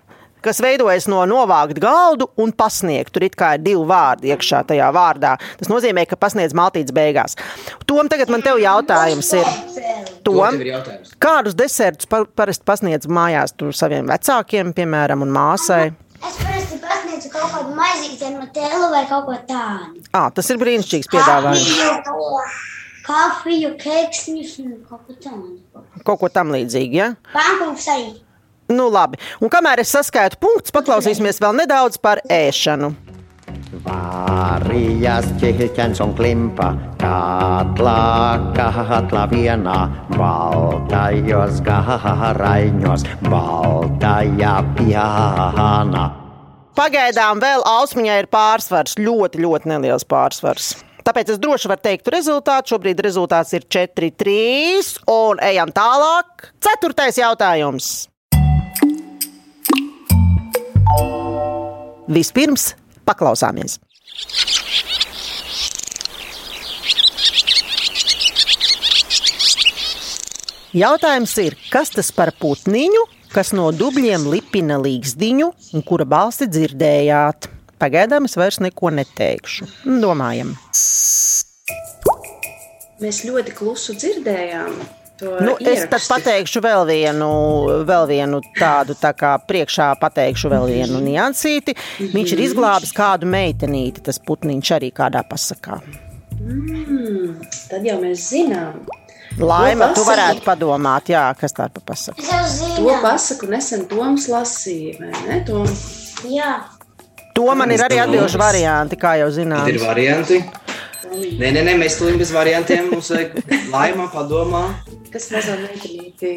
Kas 0.44 0.58
veidojas 0.60 1.06
no 1.08 1.22
novākt 1.24 1.78
galdu 1.80 2.26
un 2.44 2.52
pasniegt. 2.52 3.14
Tur 3.16 3.24
it 3.24 3.36
kā 3.40 3.54
ir 3.56 3.62
divi 3.64 3.84
vārdi 3.88 4.28
iekšā 4.34 4.60
tajā 4.68 4.90
vārdā. 4.92 5.38
Tas 5.60 5.70
nozīmē, 5.72 6.04
ka 6.10 6.18
pasniedz 6.20 6.52
maltītes 6.60 6.92
beigās. 6.96 7.38
Tom, 7.88 8.10
tagad 8.12 8.28
man 8.32 8.44
te 8.44 8.52
jautājums 8.60 9.30
ir. 9.40 9.48
Tom, 10.28 10.60
tev 10.60 11.00
kādus 11.24 11.56
desertus 11.56 12.08
pa- 12.12 12.26
parasti 12.28 12.68
pasniedz 12.68 13.08
mājās 13.08 13.56
tur 13.56 13.72
saviem 13.76 14.08
vecākiem, 14.12 14.74
piemēram, 14.76 15.24
un 15.24 15.32
māsai? 15.36 15.94
Es 16.24 16.36
parasti 16.44 16.80
pasniedzu 16.84 17.32
kaut 17.32 17.50
kādu 17.56 17.76
maizīti 17.80 18.36
matēlu 18.36 18.92
vai 18.92 19.06
kaut 19.08 19.26
ko 19.28 19.40
tādu. 19.48 20.04
À, 20.12 20.28
tas 20.32 20.52
ir 20.52 20.60
brīnišķīgs 20.60 21.12
piedāvājums. 21.12 21.72
Kafiju, 23.04 23.74
keksņus 23.82 24.60
un 24.64 24.76
kaut 24.88 25.08
ko 25.08 25.16
tādu. 25.20 25.58
Kaut 26.08 26.22
ko 26.22 26.30
tam 26.32 26.54
līdzīgu. 26.56 26.96
Ja? 26.96 27.10
Pankūks 27.34 27.88
arī. 27.92 28.14
Nu, 28.72 28.88
labi. 28.88 29.20
Un 29.44 29.52
kamēr 29.52 29.84
es 29.84 29.92
saskaitu 29.92 30.40
punktus, 30.42 30.72
paklausīsimies 30.76 31.42
vēl 31.44 31.58
nedaudz 31.64 32.00
par 32.00 32.24
ēšanu. 32.32 32.94
Varijas 33.84 35.26
kehikän 35.42 35.96
on 36.00 36.14
klimpa, 36.16 36.70
katla, 37.02 38.40
katla 38.56 39.26
viena, 39.30 39.78
valtajos 40.18 41.60
kaharaņos, 41.66 43.04
valtaja 43.30 44.56
pihana. 44.78 46.06
Pagaidām 46.74 47.44
vēl 47.44 47.66
ausmiņai 47.68 48.18
ir 48.24 48.32
pārsvars, 48.32 48.96
ļoti, 48.98 49.44
ļoti 49.44 49.70
neliels 49.70 50.08
pārsvars. 50.08 50.72
Tāpēc 51.04 51.34
es 51.34 51.40
droši 51.44 51.68
varu 51.68 51.84
teikt 51.84 52.08
rezultātu. 52.14 52.74
Šobrīd 52.74 53.02
rezultāts 53.04 53.52
ir 53.58 53.66
4-3. 53.68 54.96
Un 55.12 55.42
ejam 55.44 55.72
tālāk. 55.76 56.50
Ceturtais 56.64 57.20
jautājums. 57.20 57.90
Vispirms 62.14 62.74
paklausāmies. 63.08 63.80
Jautājums 70.74 71.36
ir, 71.38 71.54
kas 71.70 71.92
tas 71.94 72.08
par 72.16 72.32
putniņu, 72.42 73.04
kas 73.36 73.52
no 73.54 73.68
dubļiem 73.76 74.26
lipina 74.32 74.80
līgzdiņu 74.82 75.52
un 75.78 75.86
kura 75.86 76.08
balsi 76.10 76.48
dzirdējāt? 76.50 77.52
Pagaidām 77.84 78.26
es 78.26 78.38
vairs 78.40 78.58
neko 78.64 78.90
neteikšu. 78.96 79.68
Domājam. 80.02 80.56
Mēs 83.04 83.24
ļoti 83.28 83.54
klusu 83.58 83.96
dzirdējām. 84.00 84.76
to 85.20 85.34
Nu, 85.44 85.54
es 85.60 85.84
tad 85.84 86.00
ierakstu. 86.00 86.14
pateikšu 86.14 86.62
vēl 86.64 86.86
vienu, 86.90 87.28
vēl 87.88 88.08
vienu 88.10 88.40
tādu, 88.58 88.96
tā 89.00 89.12
kā 89.16 89.36
priekšā 89.48 89.92
pateikšu 90.02 90.50
vēl 90.52 90.66
vienu 90.72 91.02
niansīti. 91.04 91.76
Viņš 92.00 92.34
ir 92.34 92.42
izglābis 92.48 92.94
kādu 92.96 93.30
meitenīti, 93.30 94.04
tas 94.08 94.20
putniņš 94.20 94.72
arī 94.78 94.92
kādā 94.96 95.22
pasakā. 95.28 95.82
Mm, 96.40 97.36
tad 97.70 97.86
jau 97.86 98.00
mēs 98.02 98.30
zinām. 98.34 98.82
Laima, 99.40 99.88
tu 99.94 100.02
pasaku. 100.02 100.10
varētu 100.12 100.44
padomāt, 100.46 101.10
jā, 101.10 101.24
kas 101.40 101.56
tā 101.58 101.70
pa 101.74 101.82
pasaka. 101.82 102.22
Es 102.22 102.60
jau 102.62 102.74
To 102.78 102.98
pasaku 103.02 103.50
nesen 103.50 103.88
Toms 103.90 104.28
lasīja, 104.30 105.00
vai 105.00 105.14
ne? 105.28 105.40
Tom? 105.48 105.66
Jā. 106.30 106.60
To 107.34 107.48
man 107.58 107.72
ir 107.74 107.82
arī 107.82 107.98
atbilžu 108.04 108.38
varianti, 108.38 109.00
kā 109.00 109.16
jau 109.24 109.32
Tad 109.34 109.72
ir 109.74 109.82
varianti. 109.82 110.44
Nē, 111.12 111.50
nē, 111.52 111.62
nē, 111.68 111.74
mēs 111.82 111.98
turim 112.00 112.18
bez 112.22 112.32
variantiem. 112.34 112.88
Mums 112.94 113.10
vajag 113.12 113.36
laimā 113.74 114.06
padomā. 114.14 114.64
Kas 115.14 115.28
mazo 115.34 115.56
meitenīti 115.60 116.34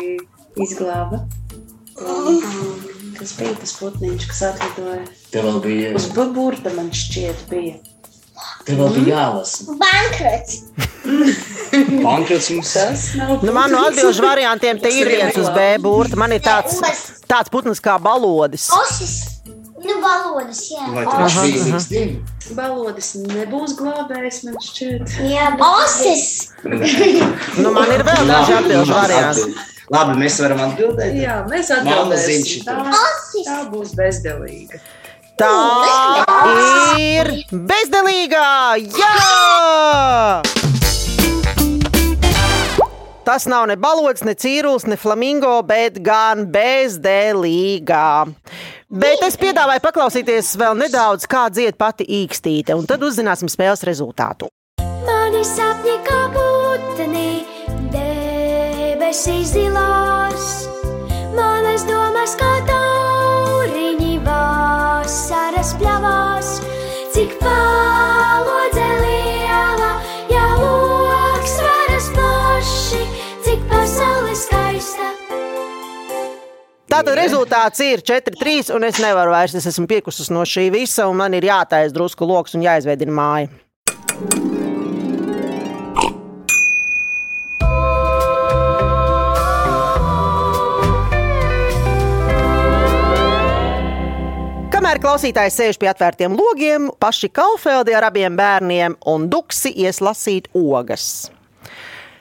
izglāba? 0.65 1.23
Um, 1.97 2.41
kas 3.17 3.33
bija 3.39 3.55
tas 3.61 3.73
putniņš, 3.79 4.27
kas 4.33 4.43
atlidoja? 4.51 5.05
Tev 5.33 5.47
vēl 5.49 5.61
bija, 5.65 5.93
Uz 5.97 6.11
burbuļta 6.17 6.75
man 6.77 6.91
šķiet 6.93 7.47
bija. 7.53 7.79
tev 8.67 8.83
vēl 8.83 8.93
bija 8.99 9.15
jālasa. 9.15 9.77
Bankrots. 9.81 10.59
Bankrots 12.07 12.51
jums. 12.51 12.73
Tas 12.77 13.07
nav 13.17 13.39
Nu, 13.47 13.53
man 13.57 13.71
no 13.73 13.81
putns. 13.85 13.97
atbilžu 13.97 14.27
variantiem 14.27 14.81
te 14.83 14.91
ir 14.93 15.09
viens 15.15 15.39
uz 15.41 15.49
B 15.55 15.71
burta. 15.81 16.19
Man 16.21 16.33
ir 16.37 16.43
tāds, 16.45 16.81
tāds 17.31 17.53
putns 17.55 17.81
kā 17.81 17.97
balodis. 18.03 18.69
Osis. 18.83 19.17
Nu, 19.87 20.01
balodas, 20.03 20.65
jā. 20.73 20.85
Vai 20.93 21.05
aha. 21.07 21.29
šīs 21.31 21.69
Balodis 22.55 23.15
nebūs 23.19 23.75
glābējs, 23.79 24.43
man 24.47 24.59
šķiet. 24.63 25.17
Jā, 25.27 25.49
osis. 25.63 26.27
Nu, 27.63 27.73
man 27.73 27.91
ir 27.91 28.05
vēl 28.07 28.29
daži 28.29 28.55
atbilžu 28.61 28.95
varianti. 28.95 29.65
Labi, 29.93 30.17
mēs 30.19 30.37
varam 30.43 30.61
atbildēt. 30.67 31.15
Jā, 31.19 31.41
mēs 31.51 31.71
atbildēsim. 31.75 32.67
Tā, 32.67 32.77
tā 33.47 33.59
būs 33.73 33.95
bezdelīga. 33.99 34.83
Tā 35.37 35.53
ir 36.99 37.31
bezdelīgā! 37.53 38.47
Jā! 38.97 40.43
Tas 43.27 43.45
nav 43.51 43.67
ne 43.67 43.75
balods, 43.77 44.23
ne 44.23 44.37
cīrulis, 44.39 44.87
ne 44.87 44.97
flamingo, 44.97 45.59
bet 45.67 45.99
gan 46.07 46.47
bezdelīgā. 46.55 48.07
Bet 48.87 49.19
es 49.27 49.35
piedāvāju 49.35 49.83
paklausīties 49.83 50.53
vēl 50.61 50.77
nedaudz, 50.79 51.27
kā 51.27 51.49
dzied 51.51 51.75
pati 51.75 52.07
īkstīte, 52.23 52.77
un 52.79 52.87
tad 52.87 53.03
uzzināsim 53.03 53.51
spēles 53.51 53.83
rezultātu. 53.89 54.47
Mani 54.79 55.43
sapņi 55.43 55.97
kā 56.07 56.21
putni, 56.37 57.43
debesīs 57.91 59.57
zilās, 59.57 60.49
manas 61.35 61.83
domas 61.91 62.39
kā 62.39 62.53
tauriņi 62.63 62.76
Tātad 76.97 77.13
rezultāts 77.19 77.81
ir 77.85 78.01
4-3, 78.01 78.71
un 78.73 78.87
es 78.87 78.97
nevaru 79.05 79.35
vairs. 79.35 79.53
Es 79.59 79.67
esmu 79.69 79.85
piekusis 79.85 80.31
no 80.33 80.47
šī 80.49 80.71
visa, 80.73 81.05
un 81.11 81.19
man 81.21 81.35
ir 81.37 81.45
jātaisa 81.45 81.93
drusku 81.93 82.25
lokus 82.25 82.57
un 82.57 82.65
jāizveidina 82.65 83.13
māja. 83.13 83.51
Kamēr 94.73 95.05
klausītājs 95.05 95.61
sēž 95.61 95.77
pie 95.77 95.93
atvērtiem 95.93 96.33
logiem, 96.33 96.89
paši 96.97 97.29
Kaufeldi 97.29 97.93
ar 97.93 98.09
abiem 98.09 98.41
bērniem 98.41 98.97
un 99.05 99.29
duksi 99.29 99.77
ies 99.85 100.01
lasīt 100.01 100.49
ogas. 100.57 101.27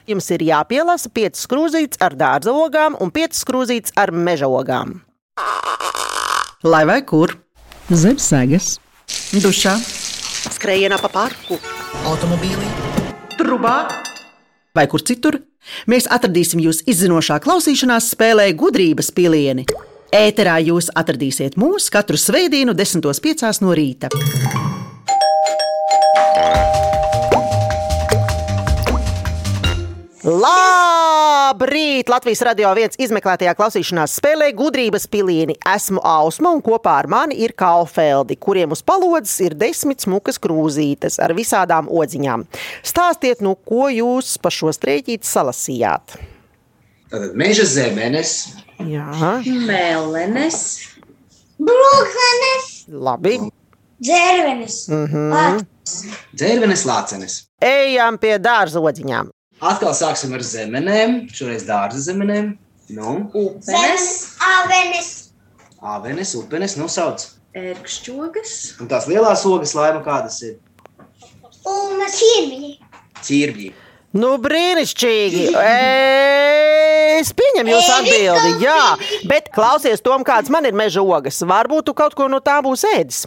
Jums 0.05 0.27
ir 0.35 0.43
jāpielasa 0.45 1.09
5 1.09 1.39
skrūzītes 1.41 2.01
ar 2.05 2.13
dārza 2.17 2.53
ogām 2.53 2.97
un 3.01 3.09
5 3.13 3.39
skrūzītes 3.41 3.95
ar 3.97 4.11
meža 4.13 4.45
ogām. 4.45 4.99
Lai 6.65 6.83
vai 6.85 7.01
kur? 7.05 7.33
zem 7.93 8.17
segas, 8.17 8.79
dušā, 9.33 9.75
skrējienā 10.55 10.97
pa 11.01 11.09
parku, 11.13 11.59
automobīlī, 12.09 12.69
trubā 13.37 13.75
vai 14.75 14.87
kur 14.89 15.03
citur. 15.05 15.41
Mēs 15.89 16.05
atradīsim 16.13 16.61
jūs 16.61 16.83
izzinošā 16.89 17.39
klausīšanās 17.41 18.11
spēlē 18.13 18.51
gudrības 18.57 19.09
pilieni. 19.13 19.65
Ēterā 20.13 20.59
jūs 20.61 20.91
atradīsiet 20.93 21.57
mūs 21.57 21.89
katru 21.93 22.17
svētdienu, 22.21 22.77
10.5. 22.77 23.61
no 23.65 23.73
rīta. 23.73 24.13
Labrīt! 30.25 32.07
Latvijas 32.09 32.39
radio 32.47 32.71
viens 32.73 32.97
izmeklētajā 32.97 33.51
klausīšanās 33.59 34.15
spēlē 34.17 34.47
gudrības 34.57 35.03
pilieni. 35.13 35.53
Esmu 35.69 36.01
Ausma 36.01 36.49
un 36.55 36.63
kopā 36.65 36.95
ar 37.03 37.07
mani 37.13 37.37
ir 37.45 37.53
Kalfeldi, 37.53 38.33
kuriem 38.41 38.73
uz 38.73 38.81
palodzes 38.81 39.35
ir 39.45 39.53
desmit 39.53 40.01
smukas 40.01 40.41
krūzītes 40.41 41.19
ar 41.21 41.35
visādām 41.37 41.85
odziņām. 41.93 42.47
Stāstiet, 42.81 43.43
nu, 43.45 43.53
ko 43.69 43.85
jūs 43.93 44.39
pa 44.41 44.49
šo 44.49 44.73
strēķīti 44.73 45.29
salasījāt? 45.29 46.17
Tātad 47.13 47.37
meža 47.37 47.67
zemenes, 47.69 48.33
Jā, 48.81 49.05
Melenes, 49.45 50.57
Brūklenes, 51.61 52.73
labi. 52.89 53.37
dzērvenes, 54.01 54.81
Mhm. 54.89 55.61
dzērvenes, 56.33 56.83
lācenes. 56.89 57.43
Ejam 57.61 58.17
pie 58.17 58.39
dārza 58.39 58.81
odziņām. 58.81 59.29
Atkal 59.65 59.93
sāksim 59.97 60.33
ar 60.37 60.43
zemenēm, 60.45 61.15
šoreiz 61.33 61.63
dārza 61.67 62.01
zemenēm. 62.05 62.51
Nu, 62.93 63.15
upenes, 63.33 64.35
avenes, 64.45 65.07
āvenes, 65.81 66.35
upenes, 66.37 66.75
nosauc. 66.77 67.23
ērkšķogas, 67.55 68.51
Un 68.83 68.89
tās 68.91 69.07
lielās 69.09 69.45
ogas 69.47 69.73
laima 69.77 70.03
kādas 70.05 70.41
ir 70.45 70.57
un 71.65 72.03
ķirvji. 72.11 72.75
ķirbļi. 73.25 73.71
Nu, 74.15 74.35
brīnišķīgi! 74.43 75.47
Es 77.15 77.31
pieņemu 77.35 77.71
jūsu 77.71 77.91
atbildi, 77.95 78.51
jā, 78.63 78.79
bet 79.27 79.49
klausies, 79.55 80.03
Tom, 80.03 80.23
kāds 80.27 80.51
man 80.51 80.67
ir 80.67 80.75
meža 80.77 81.01
ogas. 81.03 81.41
Varbūt 81.47 81.87
tu 81.89 81.95
kaut 81.97 82.15
ko 82.15 82.27
no 82.31 82.39
tā 82.43 82.59
būs 82.63 82.83
ēdis. 82.91 83.23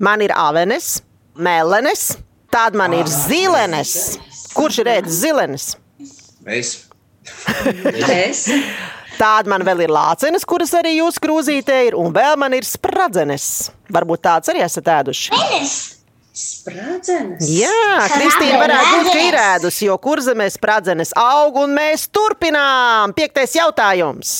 Man 0.00 0.24
ir 0.24 0.32
avenes, 0.36 0.98
melenes, 1.36 2.16
tad 2.52 2.76
man 2.76 2.96
ir 2.96 3.08
zilenes. 3.08 4.16
Kurš 4.58 4.80
ir 4.82 4.90
ēdis 4.96 5.20
zilenes? 5.22 5.66
Es. 6.48 6.72
es, 8.08 8.46
Tāda 9.18 9.50
man 9.50 9.64
vēl 9.66 9.84
ir 9.84 9.92
lācenes, 9.92 10.46
kuras 10.48 10.72
arī 10.78 10.96
jūs 10.96 11.18
krūzītē 11.22 11.78
ir, 11.90 11.96
un 11.98 12.12
vēl 12.14 12.38
man 12.40 12.54
ir 12.56 12.66
spradzenes. 12.66 13.68
Varbūt 13.92 14.22
tāds 14.24 14.50
arī 14.52 14.62
esat 14.64 14.90
ēduši. 14.94 15.32
spradzenes. 16.38 17.48
Jā, 17.50 18.06
Kristīna 18.14 18.60
varētu 18.62 19.00
būt, 19.08 19.38
ēdusi, 19.42 19.88
jo 19.88 19.98
kurzemē 20.02 20.46
spradzenes 20.54 21.14
aug, 21.18 21.58
un 21.64 21.74
mēs 21.78 22.06
turpinām. 22.14 23.14
Piektais 23.16 23.56
jautājums. 23.58 24.36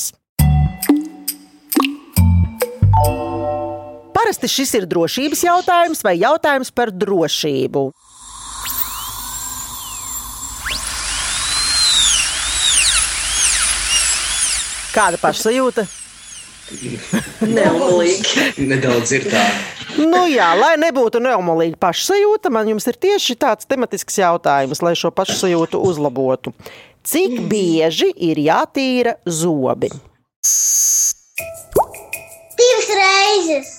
Parasti 4.15 4.49
šis 4.51 4.75
ir 4.79 4.87
drošības 4.89 5.43
jautājums 5.47 6.03
vai 6.03 6.17
jautājums 6.19 6.71
par 6.75 6.91
drošību. 6.91 7.89
Kāda 14.99 15.15
pašsajūta? 15.21 15.85
Neumolīgi. 17.47 18.65
Nedaudz 18.67 19.13
ir 19.15 19.29
tā. 19.31 19.43
Nu, 19.95 20.25
jā, 20.27 20.49
lai 20.59 20.73
nebūtu 20.81 21.21
neumolīga 21.23 21.79
pašsajūta, 21.79 22.51
man 22.51 22.67
jums 22.67 22.87
ir 22.91 22.99
tieši 22.99 23.37
tāds 23.39 23.69
tematisks 23.69 24.19
jautājums, 24.19 24.83
lai 24.83 24.91
šo 24.99 25.13
pašsajūtu 25.15 25.79
uzlabotu. 25.87 26.51
Cik 27.07 27.39
bieži 27.47 28.11
ir 28.27 28.41
jātīra 28.43 29.15
zobi? 29.23 29.89
Divas 32.59 32.91
reizes. 32.99 33.71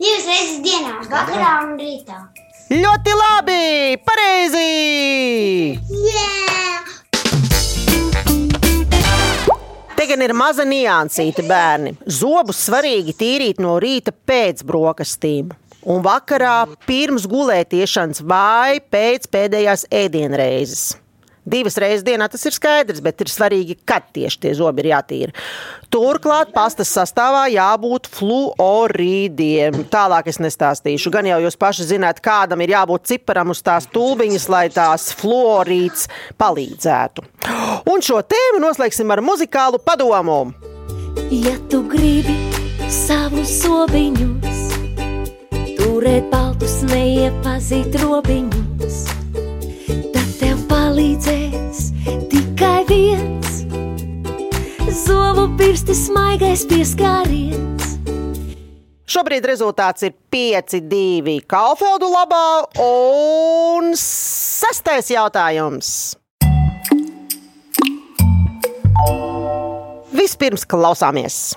Divas 0.00 0.24
reizes 0.30 0.58
dienā, 0.64 0.96
vakarā 1.12 1.52
un 1.66 1.76
rītā. 1.76 2.24
Ļoti 2.72 3.18
labi! 3.20 3.60
Pareizi! 4.08 4.68
Yeah! 5.92 6.91
Te 10.02 10.08
gan 10.10 10.22
ir 10.24 10.32
maza 10.34 10.64
niansīta, 10.66 11.44
bērni. 11.46 11.92
Zobus 12.10 12.58
svarīgi 12.66 13.12
tīrīt 13.14 13.60
no 13.62 13.76
rīta 13.78 14.10
pēc 14.10 14.64
brokastīm. 14.66 15.52
Un 15.86 16.02
vakarā 16.02 16.56
pirms 16.88 17.28
gulētiešanas 17.30 18.24
vai 18.26 18.80
pēc 18.82 19.30
pēdējās 19.30 19.86
ēdienreizes. 19.94 20.96
Divas 21.42 21.74
reizes 21.80 22.04
dienā 22.06 22.28
tas 22.30 22.44
ir 22.46 22.54
skaidrs, 22.54 23.00
bet 23.02 23.24
ir 23.24 23.30
svarīgi, 23.30 23.74
kad 23.88 24.04
tieši 24.14 24.38
tie 24.44 24.52
zobi 24.54 24.84
ir 24.84 24.92
jātīra. 24.92 25.34
Turklāt 25.92 26.52
pastas 26.54 26.92
sastāvā 26.94 27.48
jābūt 27.50 28.06
fluorīdiem. 28.14 29.82
Tālāk 29.92 30.30
es 30.30 30.38
nestāstīšu. 30.42 31.10
Gan 31.12 31.26
jau 31.28 31.40
jūs 31.42 31.58
paši 31.58 31.88
zināt, 31.90 32.22
kādam 32.22 32.62
ir 32.62 32.76
jābūt 32.76 33.10
ciparam 33.10 33.50
uz 33.52 33.62
tās 33.66 33.90
tūbiņas, 33.90 34.48
lai 34.54 34.68
tās 34.72 35.10
fluorīds 35.18 36.06
palīdzētu. 36.38 37.26
Un 37.90 38.06
šo 38.06 38.22
tēmu 38.22 38.62
noslēgsim 38.62 39.10
ar 39.10 39.24
muzikālu 39.24 39.82
padomu. 39.82 40.44
Ja 41.32 41.56
tu 41.68 41.82
gribi 41.90 42.38
savus 42.92 43.50
sobiņus, 43.62 44.62
turēt 45.80 46.30
baltus, 46.32 46.78
neiepazīt 46.88 47.98
robiņus, 48.02 49.02
palīdzēs 51.02 51.78
tikai 52.30 52.84
viens- 52.86 53.62
zobu 55.04 55.48
pirsti 55.58 55.94
smaigais 55.98 56.62
pieskāriens. 56.70 57.96
Šobrīd 59.06 59.44
rezultāts 59.44 60.06
ir 60.06 60.14
5-2 60.30 61.40
Kalfeldu 61.46 62.06
labā 62.06 62.46
un 62.78 63.92
sestais 63.98 65.10
jautājums. 65.10 66.14
Vispirms 70.12 70.64
klausāmies. 70.64 71.56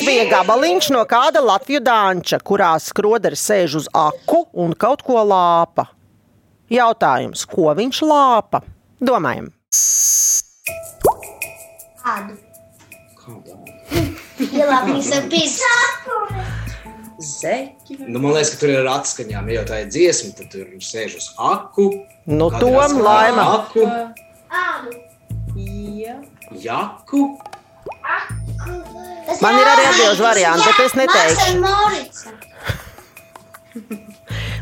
Tas 0.00 0.08
bija 0.08 0.22
gabaliņš 0.30 0.86
no 0.94 1.00
kāda 1.04 1.42
Latvijas 1.44 1.82
dāņa, 1.84 2.38
kurā 2.48 2.70
skroderis 2.80 3.42
sēž 3.44 3.74
uz 3.82 3.88
aku 3.92 4.46
un 4.56 4.72
kaut 4.72 5.02
ko 5.04 5.20
lāpa. 5.28 5.90
Jautājums, 6.72 7.42
ko 7.44 7.74
viņš 7.76 8.00
lāpa? 8.08 8.62
Domājam, 8.96 9.50
Kādu? 12.00 12.38
Zeķi. 17.20 18.00
Nu, 18.00 18.24
man 18.24 18.32
liekas, 18.32 18.54
ka 18.54 18.62
tur 18.64 18.72
ir 18.72 18.80
ar 18.80 18.90
atskaņām. 18.94 19.52
Ja 19.52 19.60
jau 19.60 19.68
tā 19.68 19.84
ir 19.84 19.92
dziesma, 19.92 20.32
tad 20.40 20.48
tur 20.56 20.72
sēž 20.80 21.20
uz 21.20 21.28
aku. 21.36 21.90
nu, 22.24 22.48
Tom, 22.56 23.04
laima. 23.04 23.48
Aku. 23.60 23.84
Jā. 25.60 26.16
jaku. 26.64 27.26
Tas 29.26 29.40
Man 29.44 29.54
ir 29.60 29.66
arī 29.70 29.84
atbilžu 29.88 30.22
varianti, 30.24 30.66
bet 30.66 30.78
es 30.86 30.92
neteikšu. 30.98 31.50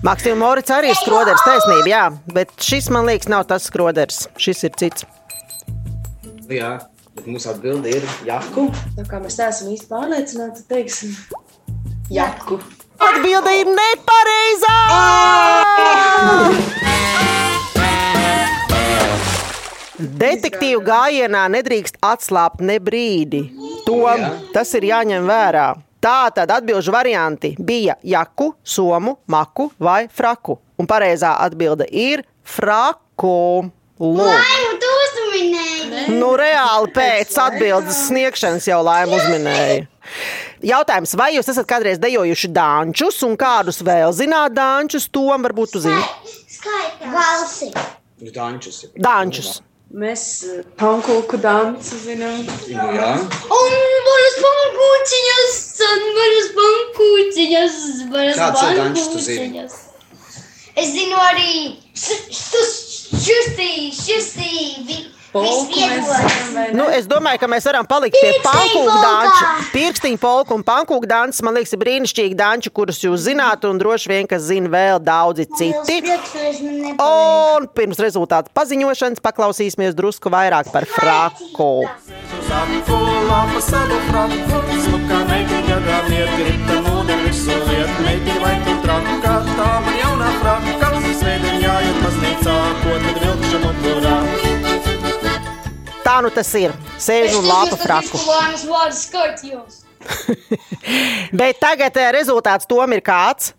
Maksimum 0.07 0.39
Morits 0.45 0.71
arī 0.71 0.93
ir 0.93 0.99
skroderis, 1.01 1.43
taisnība, 1.43 1.89
jā, 1.91 2.05
bet 2.35 2.53
šis 2.63 2.87
man 2.95 3.09
liekas 3.09 3.29
nav 3.33 3.43
tas 3.51 3.67
skroderis. 3.67 4.29
Šis 4.39 4.63
ir 4.69 4.73
cits. 4.79 5.07
Jā, 6.53 6.79
bet 7.17 7.27
mūsu 7.27 7.51
atbilde 7.51 7.89
ir 7.99 8.05
jaku. 8.29 8.69
Tā 8.97 9.05
kā 9.09 9.17
mēs 9.25 9.37
neesam 9.41 9.73
īsti 9.75 9.91
pārliecināti, 9.91 10.63
tad 10.63 10.67
teiksim 10.77 11.11
jaku. 12.15 12.61
Atbilde 13.09 13.53
ir 13.61 13.69
nepareizā! 13.75 14.79
Detektīvu 19.99 20.85
gājienā 20.87 21.49
nedrīkst 21.51 21.99
atslābt 22.07 22.63
ne 22.63 22.79
brīdi. 22.79 23.49
To 23.87 24.05
tas 24.55 24.71
ir 24.79 24.87
jāņem 24.93 25.27
vērā. 25.27 25.69
Tā 25.99 26.31
tad 26.31 26.53
atbildžu 26.55 26.95
varianti 26.95 27.57
bija 27.59 27.97
jaku, 28.07 28.53
somu, 28.63 29.17
maku 29.27 29.73
vai 29.83 30.07
fraku. 30.07 30.61
Un 30.79 30.87
pareizā 30.87 31.35
atbilde 31.43 31.89
ir 31.91 32.23
fraku. 32.47 33.67
Lūk. 33.99 34.55
Nu, 36.15 36.31
reāli 36.39 36.93
pēc 36.95 37.35
atbildes 37.43 38.05
sniegšanas 38.07 38.69
jau 38.71 38.79
laima 38.87 39.19
uzminēja. 39.19 39.89
Jautājums, 40.69 41.17
vai 41.19 41.33
jūs 41.35 41.51
esat 41.51 41.67
kādreiz 41.69 41.99
dejojuši 42.03 42.51
dāņus 42.55 43.19
un 43.27 43.35
kādus 43.39 43.83
vēl 43.83 44.15
zināt 44.15 44.55
dāņus? 44.55 45.11
To 45.15 45.27
varbūt 45.35 45.75
jūs 45.75 45.89
zināt. 45.89 46.35
Skaita. 46.47 47.11
Valsi. 47.11 47.73
Dančus. 48.19 48.85
ja. 49.59 49.68
Mēs 49.89 50.23
eh, 50.45 50.65
pankūku 50.77 51.39
dansu 51.41 51.97
zinām. 52.03 52.43
Jā. 52.69 53.13
Un 53.57 53.77
manas 54.05 54.35
pankūciņas, 54.43 55.55
un 55.87 56.03
manas 56.19 56.51
pankūciņas, 56.59 57.79
zini? 57.97 58.11
pankūciņas. 58.13 59.79
Es 60.79 60.93
zinu 60.93 61.17
arī 61.17 61.55
šustī, 61.97 63.71
šustī, 63.97 64.53
Polku 65.33 65.77
mēs 65.77 66.07
zinām, 66.09 66.53
vai 66.55 66.63
ne? 66.71 66.77
Nu, 66.79 66.87
es 66.95 67.05
domāju, 67.09 67.41
ka 67.43 67.49
mēs 67.53 67.67
varam 67.69 67.87
palikt 67.89 68.17
pie 68.17 68.31
Pirkstiņu 68.31 68.45
pankūku 68.47 68.85
polkā. 68.89 69.03
danča. 69.05 69.51
Pirkstiņu 69.75 70.21
polku 70.23 70.57
un 70.57 70.65
pankūku 70.65 71.11
danča, 71.11 71.45
man 71.45 71.59
liekas, 71.59 71.75
ir 71.77 71.83
brīnišķīgi 71.83 72.39
danči, 72.39 72.73
kurus 72.73 73.03
jūs 73.05 73.27
zināt, 73.27 73.67
un 73.69 73.81
droši 73.81 74.13
vien, 74.13 74.29
ka 74.31 74.41
zina 74.41 74.73
vēl 74.73 75.03
daudzi 75.05 75.45
citi. 75.59 75.99
Un 77.05 77.69
pirms 77.77 78.01
rezultātu 78.01 78.53
paziņošanas 78.57 79.21
paklausīsimies 79.25 79.97
drusku 79.99 80.33
vairāk 80.33 80.73
par 80.73 80.89
fraku. 80.89 81.85
Traka, 88.89 89.33
tā 89.59 89.71
man 89.85 89.97
jaunā 90.01 90.29
fraka, 90.41 90.93
svētdien 91.21 91.61
jāiet 91.61 91.99
baznīcā, 92.05 92.61
ko 92.85 93.01
tad 93.05 93.25
vilkšu 93.25 93.67
mugurā. 93.67 94.48
Tā 96.09 96.23
nu 96.25 96.31
tas 96.33 96.49
ir. 96.57 96.73
Sēž 96.97 97.35
un 97.37 97.45
lāpa 97.45 97.77
fraku. 97.77 98.17
Bet 101.41 101.59
tagad 101.61 101.97
eh, 102.01 102.07
rezultāts 102.17 102.65
tom 102.69 102.95
ir 102.97 103.03
kāds. 103.05 103.51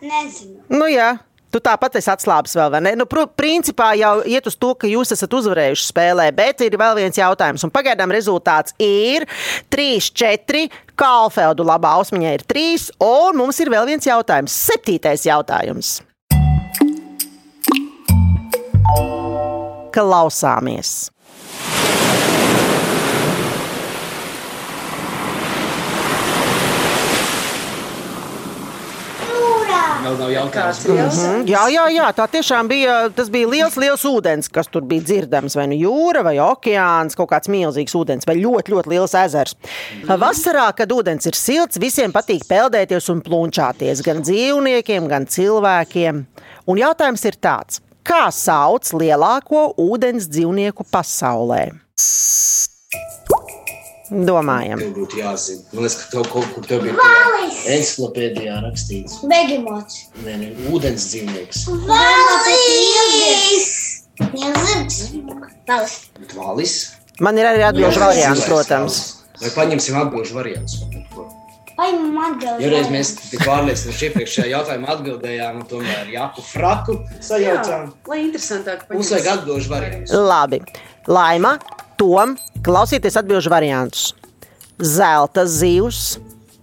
Nezinu. 0.00 0.62
Nu, 0.72 0.86
jā. 0.88 1.10
Tu 1.52 1.60
tāpat 1.60 1.98
esi 2.00 2.08
atslābis 2.08 2.56
vēl, 2.56 2.70
vai 2.72 2.80
ne? 2.86 2.94
Nu, 2.96 3.04
principā 3.36 3.90
jau 4.00 4.14
iet 4.24 4.48
uz 4.48 4.56
to, 4.56 4.70
ka 4.80 4.88
jūs 4.88 5.12
esat 5.12 5.36
uzvarējuši 5.36 5.84
spēlē, 5.90 6.30
bet 6.36 6.64
ir 6.64 6.78
vēl 6.80 6.96
viens 7.02 7.20
jautājums. 7.20 7.66
Un 7.68 7.72
pagaidām 7.74 8.14
rezultāts 8.16 8.72
ir 8.80 9.26
3-4. 9.72 10.62
Kalfeldu 10.96 11.66
labā 11.68 11.90
ausmiņā 12.00 12.32
ir 12.38 12.46
3, 12.48 12.86
un 13.04 13.36
mums 13.42 13.60
ir 13.60 13.72
vēl 13.72 13.84
viens 13.92 14.08
jautājums. 14.08 14.56
Septītais 14.70 15.28
jautājums. 15.28 15.98
Klausāmies! 19.92 20.96
Vēl 30.06 30.18
nav 30.20 30.30
jautājums. 30.30 30.82
Mhm, 30.86 31.46
Jā, 31.50 31.64
jā, 31.72 31.84
jā, 31.90 32.06
tā 32.14 32.26
tiešām 32.30 32.68
bija. 32.70 32.96
Tas 33.16 33.30
bija 33.32 33.48
liels, 33.50 33.76
liels 33.80 34.04
ūdens, 34.06 34.48
kas 34.52 34.68
tur 34.70 34.84
bija 34.86 35.02
dzirdams. 35.02 35.56
Vai 35.58 35.66
nu 35.72 35.78
jūra, 35.80 36.22
vai 36.22 36.36
okeāns, 36.42 37.16
kaut 37.18 37.32
kāds 37.32 37.50
milzīgs 37.50 37.96
ūdens, 37.98 38.26
vai 38.28 38.36
ļoti, 38.38 38.74
ļoti 38.74 38.92
liels 38.92 39.16
ezers. 39.18 39.56
Vasarā, 40.06 40.68
kad 40.78 40.92
ūdens 40.94 41.26
ir 41.26 41.34
silts, 41.38 41.80
visiem 41.82 42.14
patīk 42.14 42.46
peldēties 42.46 43.10
un 43.10 43.24
plunčāties. 43.26 44.04
Gan 44.06 44.22
dzīvniekiem, 44.22 45.08
gan 45.10 45.26
cilvēkiem. 45.26 46.22
Un 46.70 46.78
jautājums 46.82 47.26
ir 47.26 47.40
tāds: 47.42 47.82
kā 48.06 48.28
sauc 48.30 48.86
lielāko 48.94 49.72
ūdens 49.82 50.30
dzīvnieku 50.30 50.86
pasaulē? 50.92 51.85
Domājam. 54.10 54.78
Tev 54.78 54.92
būtu 54.94 55.18
jāzina. 55.18 55.64
Man 55.72 55.86
liekas, 55.86 55.96
ka 56.02 56.10
tev 56.12 56.28
kaut 56.30 56.52
kur 56.54 56.66
tev 56.68 56.84
bija 56.84 56.94
Valis! 57.00 57.62
encyklopēdijā 57.74 58.60
rakstīts. 58.62 59.18
Begemots. 59.26 60.04
Nē, 60.22 60.36
nē, 60.42 60.50
ūdens 60.70 61.08
dzīvnieks. 61.10 61.64
Valis! 61.88 63.70
Lielzirgs. 64.32 65.00
Valis. 65.66 65.96
Valis. 66.36 66.76
Man 67.20 67.40
ir 67.40 67.48
arī 67.48 67.64
atbildīgs 67.66 68.00
variants, 68.00 68.46
protams. 68.48 69.00
Vai 69.40 69.50
paņemsim 69.52 69.98
atbildžu 70.00 70.36
variantus? 70.36 70.80
Vai 71.76 71.90
man 71.92 72.30
atbild? 72.30 72.62
Jo 72.64 72.70
reiz 72.72 72.86
mēs 72.92 73.10
tik 73.20 73.42
pārliecinoši 73.44 74.06
iepriekšējā 74.08 74.46
jautājumā 74.54 74.94
atbildējām, 74.94 75.58
un 75.60 75.66
tomēr 75.68 76.08
jāpu 76.14 76.44
fraku 76.46 76.96
sajaucām. 77.24 77.90
Lai 78.08 78.22
interesantāk 78.22 78.86
Mums 78.92 79.12
vajag 79.12 79.28
atbildžu 79.34 79.72
variantus. 79.74 80.14
Labi, 80.16 80.62
Laima, 81.12 81.56
Tom, 81.96 82.36
klausieties 82.60 83.16
atbildžu 83.16 83.48
variantus. 83.48 84.10
Zelta 84.76 85.46
zivs, 85.48 86.18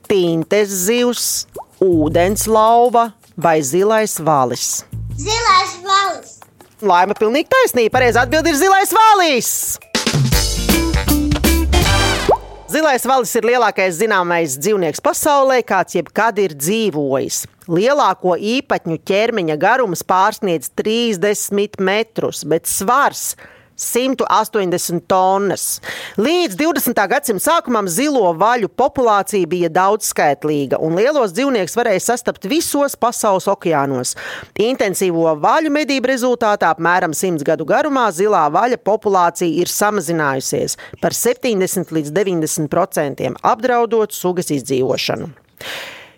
tintes 0.05 0.69
zivs, 0.85 1.47
ūdens 1.81 2.45
lauva 2.45 3.09
vai 3.33 3.57
zilais 3.65 4.19
valis. 4.21 4.83
Zilais 5.17 5.73
valis. 5.81 6.35
Laima 6.83 7.17
pilnīgi 7.17 7.49
taisnība. 7.49 7.95
Pareizā 7.97 8.27
atbilde 8.27 8.53
ir 8.53 8.59
zilais 8.59 8.93
valis. 8.93 9.49
Zilais 12.73 13.03
valis 13.05 13.33
ir 13.37 13.45
lielākais 13.45 13.97
zināmais 13.97 14.59
dzīvnieks 14.61 15.01
pasaulē, 15.01 15.59
kāds 15.65 15.97
jebkad 15.97 16.39
ir 16.41 16.53
dzīvojis. 16.57 17.43
Lielāko 17.69 18.37
īpatņu 18.37 18.99
ķermeņa 19.07 19.57
garums 19.61 20.05
pārsniedz 20.05 20.69
30 20.77 21.81
metrus, 21.81 22.41
bet 22.45 22.69
svars 22.69 23.33
180 23.79 25.07
tonnas. 25.07 25.79
Līdz 26.17 26.57
20. 26.59 26.99
gadsimta 27.09 27.43
sākumam 27.43 27.87
zilo 27.89 28.29
vaļu 28.37 28.69
populācija 28.69 29.49
bija 29.49 29.69
daudzskaitlīga, 29.73 30.77
un 30.83 30.97
lielos 30.99 31.33
dzīvniekus 31.33 31.77
varēja 31.79 32.03
sastapt 32.07 32.45
visos 32.49 32.95
pasaules 32.99 33.47
okeānos. 33.51 34.13
Intensīvo 34.61 35.33
vaļu 35.41 35.73
medību 35.73 36.11
rezultātā 36.13 36.69
apmēram 36.73 37.15
100 37.17 37.47
gadu 37.47 37.65
garumā 37.69 38.09
zilā 38.13 38.45
vaļa 38.53 38.77
populācija 38.83 39.63
ir 39.63 39.71
samazinājusies 39.71 40.77
par 41.01 41.17
70 41.17 41.93
līdz 41.95 42.13
90 42.13 42.69
procentiem, 42.71 43.37
apdraudot 43.41 44.13
sugas 44.13 44.53
izdzīvošanu. 44.53 45.31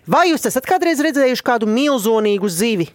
Vai 0.06 0.28
jūs 0.30 0.46
esat 0.46 0.68
kādreiz 0.68 1.00
redzējuši 1.02 1.42
kādu 1.46 1.66
milzīgu 1.66 2.48
zivi? 2.52 2.90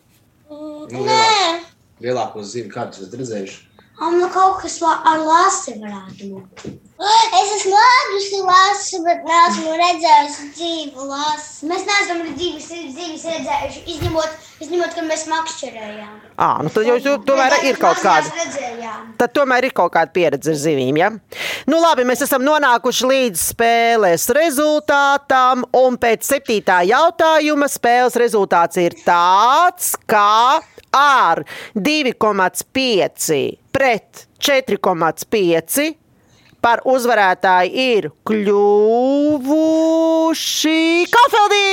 Lielāk, 0.92 1.68
lielāko 2.04 2.44
zivi, 2.44 2.70
kādu 2.72 3.02
esat 3.02 3.18
redzējuši? 3.20 3.71
Un 4.02 4.18
nu 4.18 4.28
kaut 4.34 4.62
kas 4.64 4.80
ar 4.82 5.20
lasi 5.22 5.76
varētu 5.78 6.32
būt. 6.32 6.64
Es 7.02 7.52
esmu 7.56 7.78
ēdusi 7.82 8.40
lasu, 8.46 9.00
bet 9.06 9.24
neesmu 9.26 9.72
redzējusi 9.78 10.48
dzīvu 10.56 11.06
lasu. 11.10 11.70
Mēs 11.70 11.86
neesam 11.88 12.20
dzīves, 12.28 12.68
dzīves 12.96 13.24
redzējuši, 13.26 13.82
izņemot, 13.96 14.36
izņemot, 14.62 14.94
ka 14.98 15.06
mēs 15.06 15.26
makšķerējām. 15.30 16.12
À, 16.38 16.50
nu 16.66 16.74
tad 16.74 16.90
jau 16.90 17.16
tomēr 17.26 17.58
ir 17.70 17.80
kaut 17.82 18.02
kāda. 18.02 18.46
Tad 19.22 19.34
tomēr 19.38 19.70
ir 19.70 19.78
kaut 19.78 19.94
kāda 19.96 20.14
pieredze 20.14 20.54
ar 20.54 20.60
zivīm. 20.62 20.98
Ja? 21.02 21.10
Nu, 21.70 21.80
labi, 21.82 22.06
mēs 22.10 22.26
esam 22.26 22.46
nonākuši 22.46 23.10
līdz 23.14 23.48
spēles 23.54 24.28
rezultātam. 24.38 25.66
Un 25.78 25.98
pēc 26.02 26.26
septītā 26.26 26.82
jautājuma 26.90 27.70
spēles 27.70 28.18
rezultāts 28.22 28.82
ir 28.82 28.98
tāds, 29.06 29.94
ka 30.10 30.62
ar 30.94 31.46
2,5 31.78 33.61
pret 33.72 34.28
4,5 34.40 35.96
par 36.62 36.82
uzvarētāju 36.86 37.72
ir 37.74 38.10
kļuvuši 38.28 39.56
Kafeldī! 41.16 41.66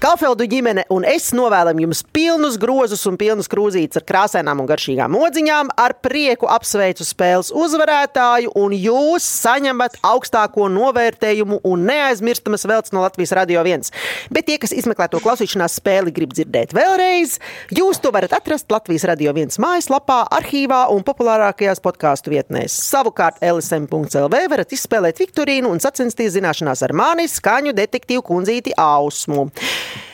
Kalfeldu 0.00 0.46
ģimene 0.48 0.86
un 0.94 1.04
es 1.04 1.26
novēlam 1.36 1.76
jums 1.82 1.98
pilnus 2.16 2.54
grozus 2.56 3.02
un 3.04 3.18
pilnus 3.20 3.50
krūzītes 3.52 3.98
ar 4.00 4.04
krāsainām 4.08 4.62
un 4.62 4.68
garšīgām 4.70 5.12
odziņām. 5.12 5.68
Ar 5.76 5.92
prieku 6.00 6.48
apsveicu 6.48 7.04
spēles 7.04 7.50
uzvarētāju, 7.52 8.54
un 8.56 8.72
jūs 8.72 9.26
saņemat 9.42 9.98
augstāko 10.08 10.70
novērtējumu 10.72 11.58
un 11.68 11.84
neaizmirstamas 11.90 12.64
veltes 12.70 12.94
no 12.96 13.02
Latvijas 13.04 13.34
Radio 13.36 13.60
1. 13.60 13.90
Bet 14.32 14.48
tie, 14.48 14.56
kas 14.62 14.72
izmeklē 14.72 15.10
to 15.12 15.20
klausīšanās 15.20 15.76
spēli, 15.82 16.16
grib 16.16 16.32
dzirdēt 16.32 16.72
vēlreiz, 16.72 17.36
jūs 17.68 18.00
to 18.00 18.08
varat 18.16 18.32
atrast 18.40 18.72
Latvijas 18.72 19.04
Radio 19.12 19.36
1 19.36 19.60
mājaslapā, 19.60 20.22
arhīvā 20.38 20.80
un 20.96 21.04
populārākajās 21.04 21.84
podkāstu 21.84 22.32
vietnēs. 22.32 22.78
Savukārt 22.88 23.44
LSM.CLV 23.44 24.46
varat 24.48 24.72
izspēlēt 24.72 25.20
Viktorīnu 25.20 25.68
un 25.68 25.84
sacensties 25.84 26.38
zināšanās 26.40 26.88
ar 26.88 26.96
mani 26.96 27.28
skaņu 27.28 27.76
detektīvu 27.76 28.24
kundzīti 28.32 28.72
Ausmu. 28.80 29.50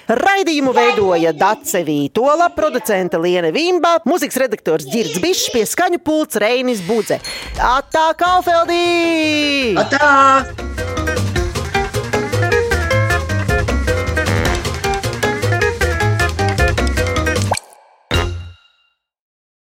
Raidījumu 0.06 0.70
veidoja 0.76 1.32
Dace 1.34 1.82
Vītola, 1.86 2.50
producente 2.54 3.18
Liene 3.18 3.50
Vimba, 3.54 3.96
mūzikas 4.06 4.38
redaktors 4.44 4.86
Girds 4.90 5.18
Bišs, 5.22 5.50
pie 5.54 5.64
skaņu 5.66 5.98
pults 6.06 6.38
Reinis 6.42 6.84
Budze. 6.86 7.18
Atā 7.58 8.12
Kalfeldī! 8.20 9.74
Atā! 9.82 11.05